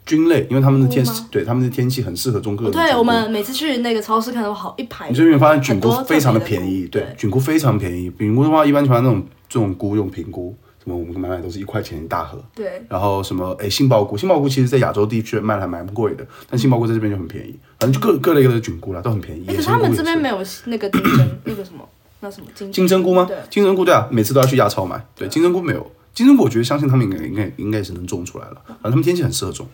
[0.07, 2.72] 菌类，因为他们的天对他们的天气很适合种各种。
[2.72, 8.11] 对我们每次去那个超市看到好一排，你这边发现菌菇非常的便宜，菇对，菌菇非常便宜。
[8.18, 12.43] 菌菇的话，一般喜欢那种这种菇，用平菇，什么我们买买都是一块钱一大盒。
[12.55, 19.45] 对然后什么诶，杏鲍菇，杏鲍菇其实在亚洲地区卖的还蛮贵的，但杏鲍菇在这边就很便宜，反正就各各类的菌菇啦都很便宜。
[19.49, 21.89] 哎、可是他们这边是没有那个金针，那个什么，
[22.20, 23.37] 那什么金金针菇吗对？
[23.51, 25.05] 金针菇对啊，每次都要去亚超买。
[25.14, 29.66] 对，金针菇没有，金针菇我觉得相信他们应该应该应该是能种出来了，反正他们天气很适合种。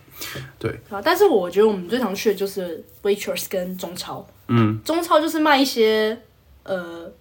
[0.59, 4.25] 对，啊，但是我觉得我们最常去的就是 Waitrose 跟中超。
[4.49, 6.17] 嗯，中超就是卖一些
[6.63, 7.11] 呃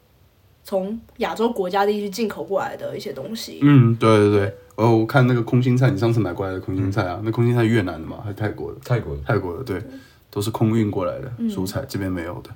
[0.67, 3.61] 从亚洲国家地区进口过来的一些东西。
[3.63, 4.55] 嗯，对对对。
[4.75, 8.79] 哦，我看那个空心菜，你上次买过来的空心菜啊，那空心菜越南的嘛，还是泰国的？
[8.85, 9.23] 泰国的。
[9.25, 9.81] 泰国的，对，
[10.29, 12.51] 都是空运过来的嗯蔬菜，这边没有的，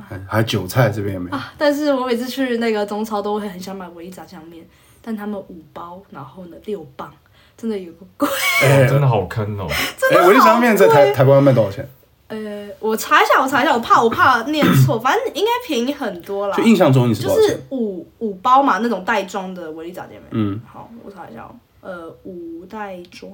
[0.00, 1.36] 还还有韭菜这边也没有。
[1.36, 4.64] 啊，但是我每次去那个中超都会很想买唯一炸酱面，
[5.00, 7.10] 但他们五包，然后呢六磅，
[7.56, 8.28] 真的有个贵。
[8.62, 9.66] 哎，真的好坑哦！
[10.12, 11.88] 哎，维力炸酱面在台台湾卖多少钱？
[12.28, 16.62] 呃，我查一下，我查一下，我怕我怕念错， 反正应该便宜很多啦就。
[16.64, 17.42] 印象中你是多就？
[17.42, 20.22] 是五五包嘛，那种袋装的维力炸酱面。
[20.32, 23.32] 嗯，好，我查一下哦，呃，五袋装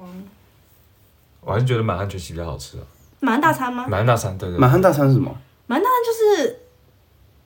[1.41, 2.83] 我还是觉得满汉全席比较好吃啊。
[3.19, 3.87] 满汉大餐吗？
[3.87, 5.35] 满汉大餐，对对满汉大餐是什么？
[5.67, 6.59] 满汉大餐就是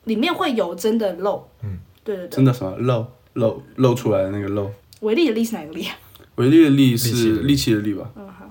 [0.04, 1.48] 里面会有真的肉。
[1.62, 2.36] 嗯，对对对。
[2.36, 4.70] 真的什么肉露露出来的那个肉？
[5.00, 5.96] 维力的力是哪个力啊？
[6.34, 8.10] 维力的力是力气的力吧？
[8.16, 8.44] 嗯，好。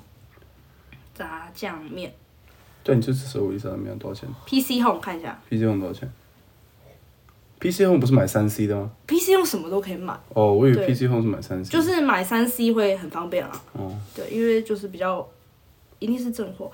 [1.13, 2.13] 炸酱面
[2.87, 6.09] 对，你就只吃维力炸酱面多少钱，PC Home 看一下？PC Home 多少钱
[7.59, 11.69] ？PC Home 不是买三 C 的吗？，PC Home 什么都可以买，哦，我以为对 PC Home 是买三 C。
[11.69, 13.61] 就是买三 C 会很方便啦。
[13.73, 15.27] 哦，对，因为就是比较
[15.99, 16.71] 一定是正货。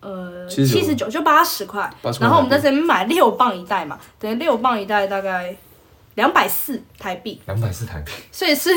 [0.00, 5.56] 呃，79七十九就八十块80，块然后我们在这边买六磅一袋嘛，等于六磅一袋大概
[6.16, 8.68] 两百四台币，两百四台币，所以是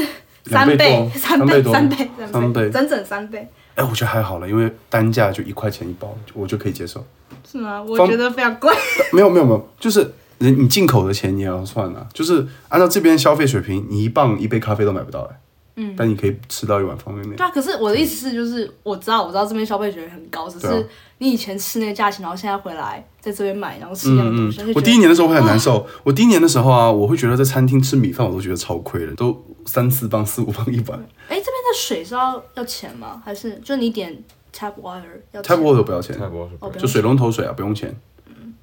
[0.46, 3.46] 三倍多，三三倍多三倍，三倍整整三倍，
[3.78, 7.06] 哎，我觉得还好了，因为单价就一块钱一包，我就可以接受。
[7.50, 7.82] 是吗？
[7.82, 8.74] 我方觉得非常贵。
[9.14, 15.40] 没有没有没有，就是人你进口的钱你也要算啊，就是按照这边消费水平，你一磅一杯咖啡都买不到哎。
[15.80, 17.38] 嗯，但你可以吃到一碗方便面。
[17.38, 25.86] 对啊，可是我的意思是，就是我知道，我知道这边消费水平很高，只是你以前吃那个价钱，然后现在回来在这边买，然后吃一样的东西，我第一年的时候会很难受。
[26.04, 31.00] 我第一年的时候啊，我会觉得在餐厅吃米饭我都觉得超亏的，都三四磅、四五磅一碗。
[31.30, 33.22] 哎，这边的水是要要钱吗？
[33.24, 34.18] 还是就你点
[34.54, 37.96] tap water 要钱 tap water 不要钱，泰国是哦不用就水龙头水啊不用钱。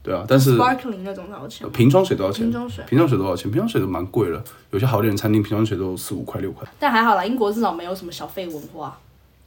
[0.02, 1.72] 对啊，但是 sparkling 那种才要钱吗？
[1.74, 2.44] 瓶装水多少钱？
[2.44, 3.50] 瓶装水瓶装水多少钱？
[3.50, 6.68] 瓶装水都蛮贵了，有些好点的餐厅瓶装水都四五块六块。
[6.78, 8.98] 但还好啦，英国至少没有什么小费文化。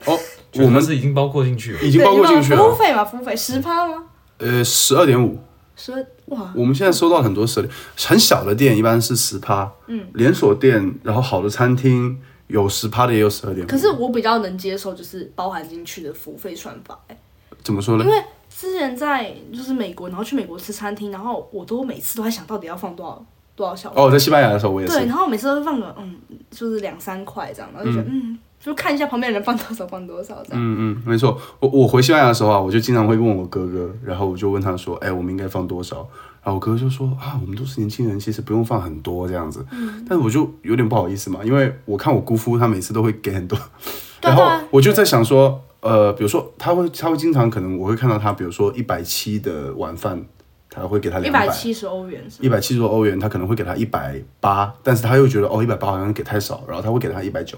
[0.05, 0.17] 哦，
[0.53, 1.79] 我们我们是已经包括进去了。
[1.81, 4.05] 已经包括进去了，对服务费嘛，服务费十趴吗？
[4.39, 5.39] 呃，十二点五。
[5.75, 13.65] 十二哇，我们现在收到很多十很小的店，一般是十趴，嗯，连锁店，然后好的餐厅有十趴的，也有十二点。
[13.67, 17.17] 可是我比较能接受，就是包含进去的服务费算法、欸，
[17.63, 18.09] 怎么说呢因？
[18.09, 23.25] 为之前在就是美国，然后去美国吃餐厅，然后我都每次都在想到底要放多少
[23.55, 24.01] 多少小费。
[24.01, 26.15] 哦，在西班牙的时候我也对，然，后每次都是放个嗯，
[26.49, 30.55] 就是两三块这样，然后就觉得嗯就看一下旁边的人放多少放多少这样。
[30.55, 31.39] 嗯嗯，没错。
[31.59, 36.07] 我我回西班牙的时候啊，我就经常会问我哥哥，然后我就问他说，哎，我们应该放多少？
[36.47, 39.65] 然后我哥哥就说啊，我们都是年轻人，其实不用放很多这样子。
[39.69, 43.59] 嗯，但是我就有点不好意思嘛，因为我看我姑父他每次都会给很多，
[44.23, 50.23] 然后我就在想说，呃，比如说他会他会经常可能我会看到他，比如说一百七的晚饭，
[50.69, 51.49] 他会给他一两百。
[51.49, 57.57] 七十欧元一百七十多欧元，他可能会给他一百八，但是他又觉得哦，一百八好像给太少，然后他会给他一百九，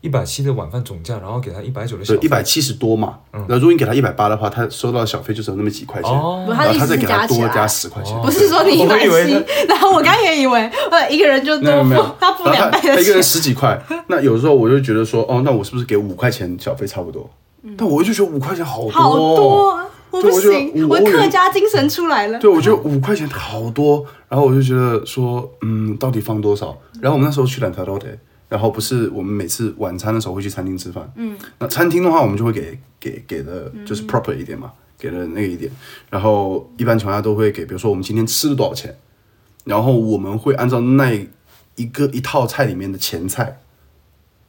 [0.00, 3.18] 一百七的晚饭总价，然后给他一百九的小，费一百七十多嘛。
[3.32, 8.14] 然后如果你给他一百八的话，他收到的小费就只有那么几块钱，哦，他再给他多加十块钱。
[8.22, 13.22] 不是说你一我百七以为， 然后我刚也以为，呃，一个人就多没有没有付，，他付两倍的他一个人。
[13.22, 17.28] 十几块，那有时候我就觉得说，哦，那我是不是给五块钱小费差不多？
[17.76, 22.38] 但我就觉得五块钱好多，好多啊，我不行，我客家精神出来了。
[22.38, 26.78] 对，我觉得五块钱好多，然后我就觉得说，嗯，到底放多少？
[27.00, 28.06] 然后我们那时候去兰塔罗德，
[28.48, 35.70] 然后不是我们每次晚餐的时候会去餐厅吃饭，嗯，那餐厅的话，我们就会给给给的就是 proper 一点嘛，给的那个一点，
[36.10, 38.96] 然后一般情况下都会给，比如说我们今天吃了多少钱，
[39.64, 41.12] 然后我们会按照那
[41.76, 43.60] 一个一套菜里面的前菜。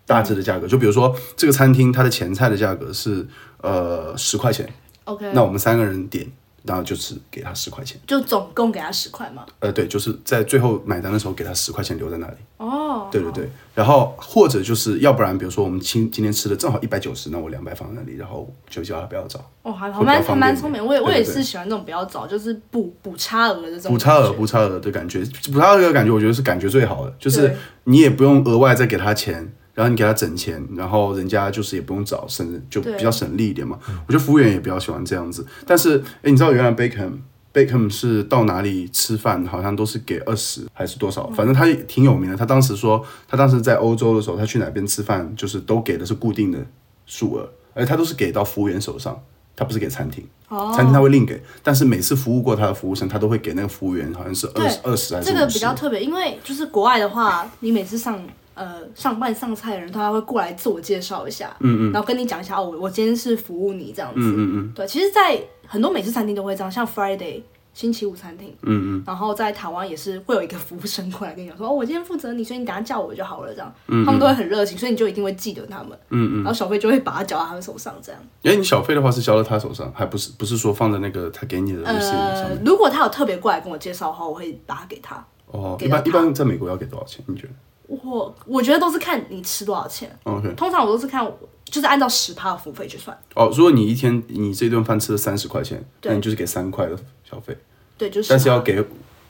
[0.09, 3.27] 大致的价格，就比如说这个餐厅它的前菜的价格是
[3.59, 4.65] 呃十块钱
[5.03, 6.25] ，OK，那我们三个人点，
[6.67, 7.97] 然后就是给他十块钱。
[8.05, 9.45] 就总共给他十块嘛。
[9.59, 12.35] 呃，对，就是在最后买单的时候给他十块钱留在那里。
[12.57, 27.55] 哦，对对对，然后或者就是要不然，比如说我们今今天吃的正好一百九十，那我两百放在那里，然后就叫他不要找，哦，还还蛮还蛮聪明，我也我也是喜欢这种不要找，就是补补差额的这种补差额补差额的感觉，补差额的感觉，我觉得是感觉最好的，就是
[27.85, 29.53] 你也不用额外再给他钱。
[29.77, 33.77] 然后你给他整钱，然后人家就是也不用找，省就比较省力一点嘛。
[34.07, 35.45] 我觉得服务员也比较喜欢这样子。
[35.67, 37.11] 但是，哎，你知道原来 Bacon
[37.53, 41.27] Bacon 是到哪里吃饭，好像都是给二十还是多少？
[41.29, 42.35] 反正他也挺有名的。
[42.35, 46.57] 他当时说，他当时在欧洲的时候，他去哪边吃饭，就是都给的是固定的
[47.05, 49.21] 数额，而且他都是给到服务员手上，
[49.55, 50.27] 他不是给餐厅。
[50.49, 58.19] 哦餐厅他会另给，但是每次服务过他的服务生，他都会给那个服务员好像是二十二十还是这个比较特别，因为就是国外的话，你每次上
[58.57, 67.41] 呃上班上菜的人，他会过来自我介绍一下，嗯嗯，然后跟你讲一下哦，我我今天是服务你这样子，嗯嗯嗯，对，其实，在很多美式餐厅都会这样，像 Friday
[67.73, 73.71] 星期五餐厅，嗯嗯，然后在台湾也是会有一个服务生过来跟你讲说，哦，我今天负责你，所以你等下叫我就好了，这样，
[74.05, 78.19] 他们都会很热情，所以你就一定会记得他们，嗯嗯，然后小费就会把它交到他们手上，这样。
[78.43, 85.23] 哎，你小费的话是交到他手上，还不是不是说放在那个他给你的面？，呃如果他有特别过来跟我介绍的话，我会把它给他。
[85.51, 87.23] 哦，给到他一般一般在美国要给多少钱？
[87.27, 87.53] 你觉得？
[87.87, 91.25] 我我觉得都是看你吃多少钱，OK，通常我都是看
[91.63, 96.11] 就是按照十趴的服务费去算，哦，如果你一天你这顿饭吃了三十块钱，对。
[96.11, 96.97] 那你就是给三块的
[97.29, 97.57] 小费，
[97.97, 98.81] 对，就是但是要给，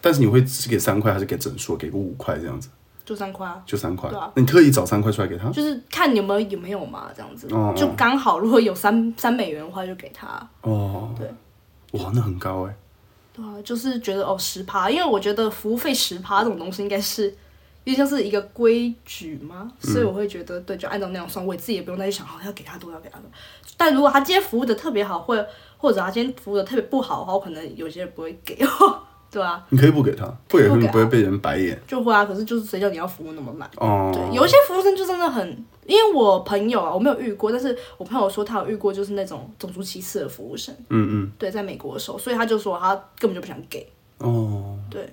[0.01, 1.75] 但是你会只给三块还是给整数？
[1.75, 2.69] 给个五块这样子，
[3.05, 4.09] 就三块啊，就三块。
[4.09, 4.31] 对啊。
[4.35, 5.49] 那你特意找三块出来给他？
[5.49, 10.27] 就是看有没有有没有嘛，这样子，哦就刚好如果有三三美元的话就给他，
[10.61, 11.27] 哦，对，
[11.99, 12.75] 哇，那很高哎。
[13.33, 17.35] 对啊，就是觉得哦十趴，因为我觉得服务费十趴这种东西应该是
[17.87, 23.37] 有点像是一个规矩嘛，所以我会觉得对，就按照那样算，我自己也不用再去想好要给他多少给他多少。
[23.77, 28.57] 但如果他今天服务的特别好，或者或者他今天服务的特别不好的话，我可能有些人不会给，
[29.31, 33.69] 对啊，你可以不给他，不给你不会被人白眼就会啊，可是就是谁叫你要服务那么慢？
[33.77, 34.11] 哦。
[34.13, 45.07] 对，有一些服务生就真的很，因为我朋友啊，我没有遇过，但是我朋友说他有遇过，就是那种种族歧视的服务生，嗯嗯对，在美国的时候，所以他就说他根本就不想给，哦，对，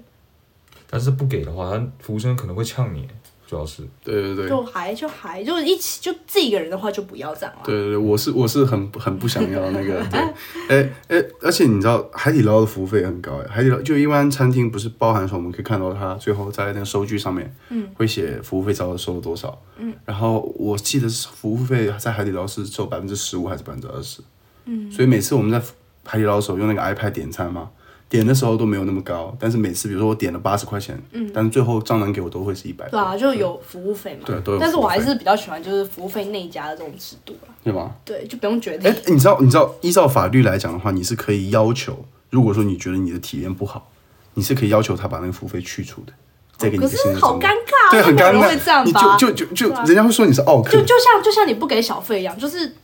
[0.94, 3.04] 但是不给的话，他服务生可能会呛你，
[3.48, 3.82] 主要是。
[4.04, 4.48] 对对对。
[4.48, 7.62] 就还就还就是一起就自己一个人的话就不要这样了。
[7.64, 10.20] 对对对，我是我是很很不想要那个， 对，
[10.68, 24.20] 哎哎，而且你知道海底捞的服务费很高哎，海底捞就一般餐厅不是包含说我们可以看到它最后在那个收据上面，嗯，会写服务费照收了多少，嗯，然后我记得是服务费在海底捞是收百分之十五还是百分之二十，
[24.66, 25.60] 嗯，所以每次我们在
[26.06, 27.70] 海底捞的时候用那个 iPad 点餐嘛，
[28.14, 34.20] 点的时候都没有那么高，但是每次比如说我点了八十块钱，嗯，但是最后账单给我都会是一百，对啊，就有服务费嘛。
[34.24, 37.52] 对都有但是我还是比较喜欢就是服务费内加的这种制度啦。
[37.64, 37.90] 对吗？
[38.04, 43.90] 对，就不用决哎定。，你知道，你知道，依照法律来讲的话，你是可以要求，如果说你觉得你的体验不好，
[44.34, 46.12] 你是可以要求他把那个服务费去除的，
[46.56, 47.36] 再给你可一个新是好。
[47.40, 48.84] 尴尬，对，很尴尬。
[48.84, 49.16] 你吧？
[49.16, 52.76] 就就就就，啊人家会说你是奥克就，就像就像你不给小费一样，就是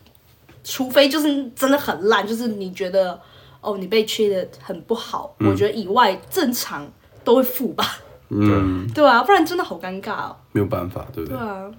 [0.64, 3.18] 除非就是真的很烂，就是你觉得
[3.60, 6.90] 哦你被缺的很不好，我觉得以外正常
[7.22, 7.98] 都会付吧，
[8.30, 10.36] 嗯，对啊，不然真的好尴尬哦。
[10.52, 11.38] 没有办法，对不对？
[11.38, 11.70] 对啊，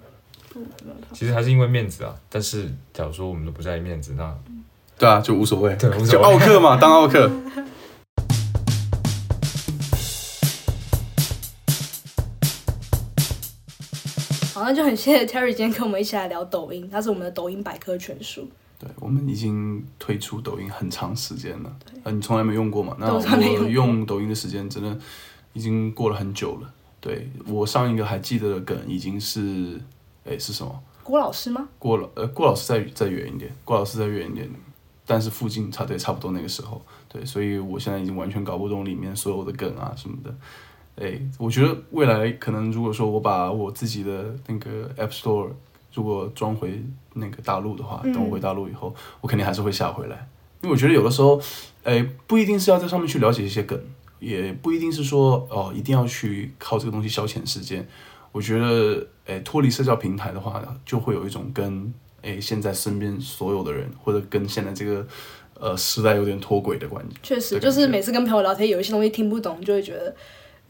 [1.11, 2.13] 其实还是因为面子啊。
[2.29, 4.31] 但是假如说我们都不在意面子，那
[4.97, 7.27] 对啊，就无所谓，对无所谓就奥克嘛，当奥克。
[14.53, 18.47] 好，那就很谢谢 Terry 今天跟我们一起来聊抖音，他是我们的抖音百科全书。
[18.81, 21.71] 对，我们已经推出抖音很长时间了，
[22.03, 22.97] 呃，你从来没用过嘛？
[22.99, 24.97] 那我用抖音的时间真的
[25.53, 26.73] 已经过了很久了。
[26.99, 29.79] 对我上一个还记得的梗已经是，
[30.25, 30.81] 哎，是什么？
[31.03, 31.67] 郭老师吗？
[31.77, 34.49] 郭老呃郭老师再再远一点，郭老师再远一点，
[35.05, 40.35] 但是附近差对差不多那个时候，对，所以我现在已经完全搞不懂里面所有的梗啊什么的。
[40.95, 45.49] 哎，我觉得未来可能如果说我把我自己的那个 App Store
[45.93, 46.83] 如果装回
[47.13, 50.27] 那个大陆的话，等我回大陆以后，我肯定还是会下回来，
[50.61, 51.41] 因为我觉得有的时候，
[51.83, 53.79] 哎，不一定是要在上面去了解一些梗，
[54.19, 57.87] 也不一定是说哦一定要去靠这个东西消遣时间。
[58.31, 65.05] 我觉得，哎，脱离社交平台的话，就会有一种跟哎现在身边所有的人，或者跟现在这个
[65.59, 67.17] 呃时代有点脱轨的关系。
[67.21, 70.15] 确实，就是每次跟朋友聊天，有一些东西听不懂，就会觉得，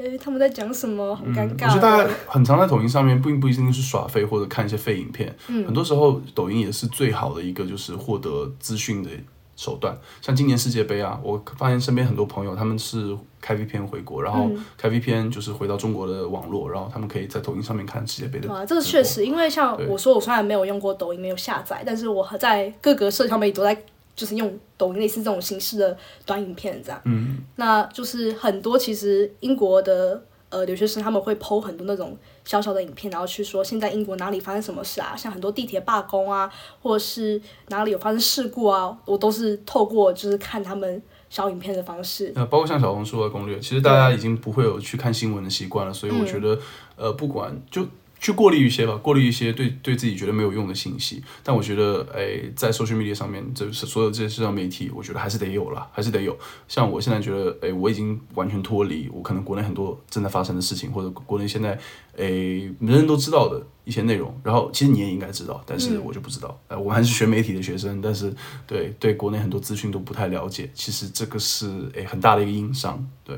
[0.01, 1.67] 诶，他们在讲什么，好尴尬。
[1.67, 9.09] 嗯我觉得大家很常在抖音上面，并不一定是耍废或者看一些废影片，嗯很多时候抖音也是最好的一个就是获得资讯的
[9.55, 9.95] 手段。
[10.21, 18.57] 像今年世界杯啊，我发现身边很多朋友他们是开 VPN 回国，然后嗯开 VPN 就是回到中国的网络，然后他们可以在抖音上面看世界杯的直播。
[18.57, 23.77] 啊，这个确实，因为像我说，我虽然没有用过抖音，没有下载，但是我在各个社交媒体都在，
[24.21, 25.97] 就是用抖音类似这种形式的
[26.27, 27.01] 短影片这样。
[27.05, 32.15] 嗯，那就是很多其实英国的呃留学生他们会 PO 很多那种
[32.45, 36.47] 小小的影片，然后去说现在英国哪里发生什么事啊，像很多地铁罢工啊，
[36.83, 41.01] 或者是哪里有发生事故啊，我都是透过就是看他们
[41.31, 42.31] 小影片的方式。
[42.35, 46.59] 呃，包括像小红书的攻略，其实大家已经不会有去看新闻的习惯了，所以我觉得，
[46.95, 47.87] 呃，不管就
[48.21, 51.23] 去过滤一些吧，过滤一些对对自己觉得没有用的信息。
[51.43, 56.37] 但我觉得，哎，在 social media 上面，这是所有这些社交媒体，我觉得还是得有了，还是得有。
[56.67, 61.71] 像我现在觉得，哎，我已经完全脱离我可能国内很多正在发生的事情，或者国内现在，
[62.15, 64.39] 哎，人人都知道的一些内容。
[64.43, 66.61] 然后，其实你也应该知道，但是我就不知道。
[66.67, 68.31] 呃，我还是学媒体的学生，但是
[68.67, 70.69] 对对国内很多资讯都不太了解。
[70.75, 73.35] 其实这个是诶很大的一个硬伤，对。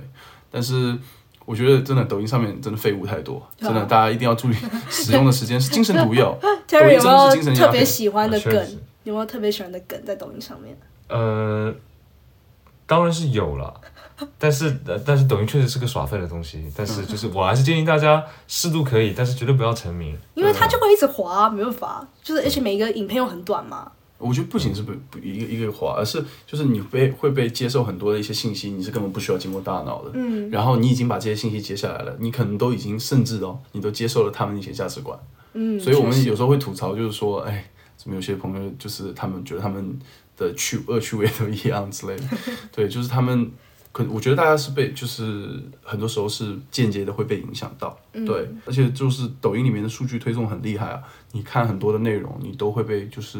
[0.51, 0.95] 但是
[1.45, 4.55] 我觉得真的抖音上面真的废物太多，啊 真的大家一定要注意
[4.89, 6.37] 使用的时间是精神毒药。
[6.67, 8.67] Terry 有真的是没有特别喜欢的梗啊？
[9.03, 10.77] 有没有特别喜欢的梗在抖音上面？
[11.09, 11.73] 呃，
[12.87, 13.73] 当然是有了，
[14.39, 20.15] 但是呃但是抖音确实是个耍废的东西，但是就是我还是建议大家适度可以，但是绝对不要沉迷。
[20.35, 23.91] 因为它就会一直滑，没办法，就是而且每一个影片又很短嘛。
[24.23, 30.11] 我觉得不仅是不不一个一个滑，而是就是你被会被接受很多的一些信息，你是根本不需要经过大脑的。
[30.13, 35.19] 嗯，然后你已经把这些信息接下来了，你可能都已经甚至哦，你都接受了他们的一些价值观。
[35.53, 39.99] 嗯，所以我们有时候会吐槽，就是说，哎，怎么有些朋友就是他们觉得他们
[40.37, 42.23] 的趣恶趣味都一样之类的。
[42.71, 43.51] 对，就是他们
[43.91, 47.97] 可我觉得大家是被就是很多时候是间接的会被影响到。
[48.25, 51.03] 对，而且就是抖音里面的数据推送很厉害啊，
[51.33, 53.39] 你看很多的内容，你都会被就是。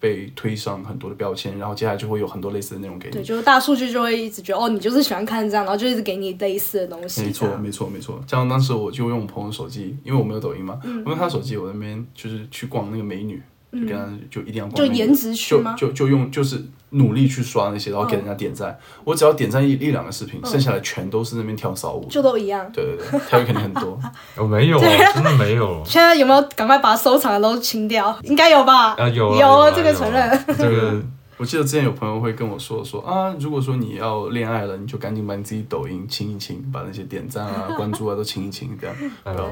[0.00, 3.14] 被推上很多的标签，然后接下来就会有很多类似的内容给你。
[3.14, 7.22] 对，就是大数据就会一直觉得哦，你就是喜欢看这样，然后就一直给你类似的东西。
[7.22, 8.20] 没错，没错，没错。
[8.26, 13.42] 像当时我就用我朋友手机，因为我没有抖音嘛，我用他手机，我那边就是去逛那个美女，
[13.72, 15.74] 就跟他就一定要逛就颜值区就吗？
[15.76, 18.78] 就就用就是努力去刷那些，然后给人家点赞。
[19.04, 22.06] 我只要点赞一一两个视频，剩下来全都是那边跳骚舞。
[22.08, 22.70] 就都一样。
[22.72, 23.98] 对对对，跳舞肯定很多。
[24.36, 25.82] 我 没有，真的没有。
[25.84, 28.18] 现在有没有赶快把收藏的都清掉？
[28.22, 28.94] 应该有吧？
[28.96, 30.44] 啊，有啊有啊这个承认。
[30.56, 31.02] 这个
[31.38, 38.96] 我记得之前有朋友会跟我说说啊，如果说你要恋爱了，你就赶紧把你自己抖音清一清，把那些点赞啊、 关注啊都清一清，这样。
[39.24, 39.44] 哎然后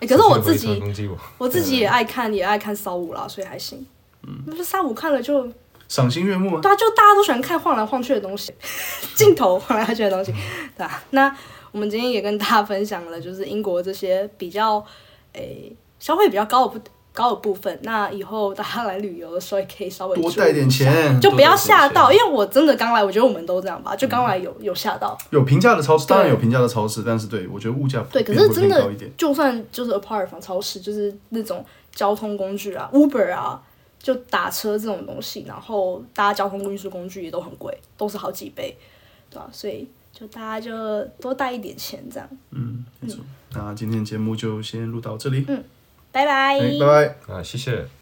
[0.00, 3.86] 欸可是我自己，我，我自己也爱看，也爱看骚舞啦，所以还行。
[4.26, 5.46] 嗯，那骚舞看了就，
[5.90, 6.60] 赏心悦目啊。
[6.62, 8.54] 对啊，就大家都喜欢看晃来晃去的东西，
[9.16, 10.32] 镜头晃来晃去的东西，
[10.78, 11.02] 对啊。
[11.10, 11.34] 那
[11.72, 14.82] 我们今天也跟大家分享了，就是英国这些比较，
[15.32, 16.80] 诶、消费比较高的部
[17.12, 17.76] 高的部分。
[17.82, 25.18] 那以后大家来旅游的时候，也可以稍微多带点钱，就不要吓到，因为我真的刚来，我觉得我们都这样吧，就刚来有有吓到。
[25.30, 28.88] 有平价的超市，当然有平价的超市，但是对我觉得物价对，可是真的。
[29.16, 33.60] 就算就是 apart from 超市，就是那种交通工具啊，Uber 啊，
[34.02, 38.76] 就打车这种东西，然后搭交通运输工具也都很贵，都是好几倍，
[39.28, 42.28] 对吧、所以就大家就多带一点钱这样。
[42.50, 43.22] 嗯，没错。
[43.52, 45.62] 那今天节目就先录到这里，嗯
[46.12, 46.58] 拜拜。
[46.58, 47.34] 哎，拜拜。
[47.34, 47.99] 啊，谢谢。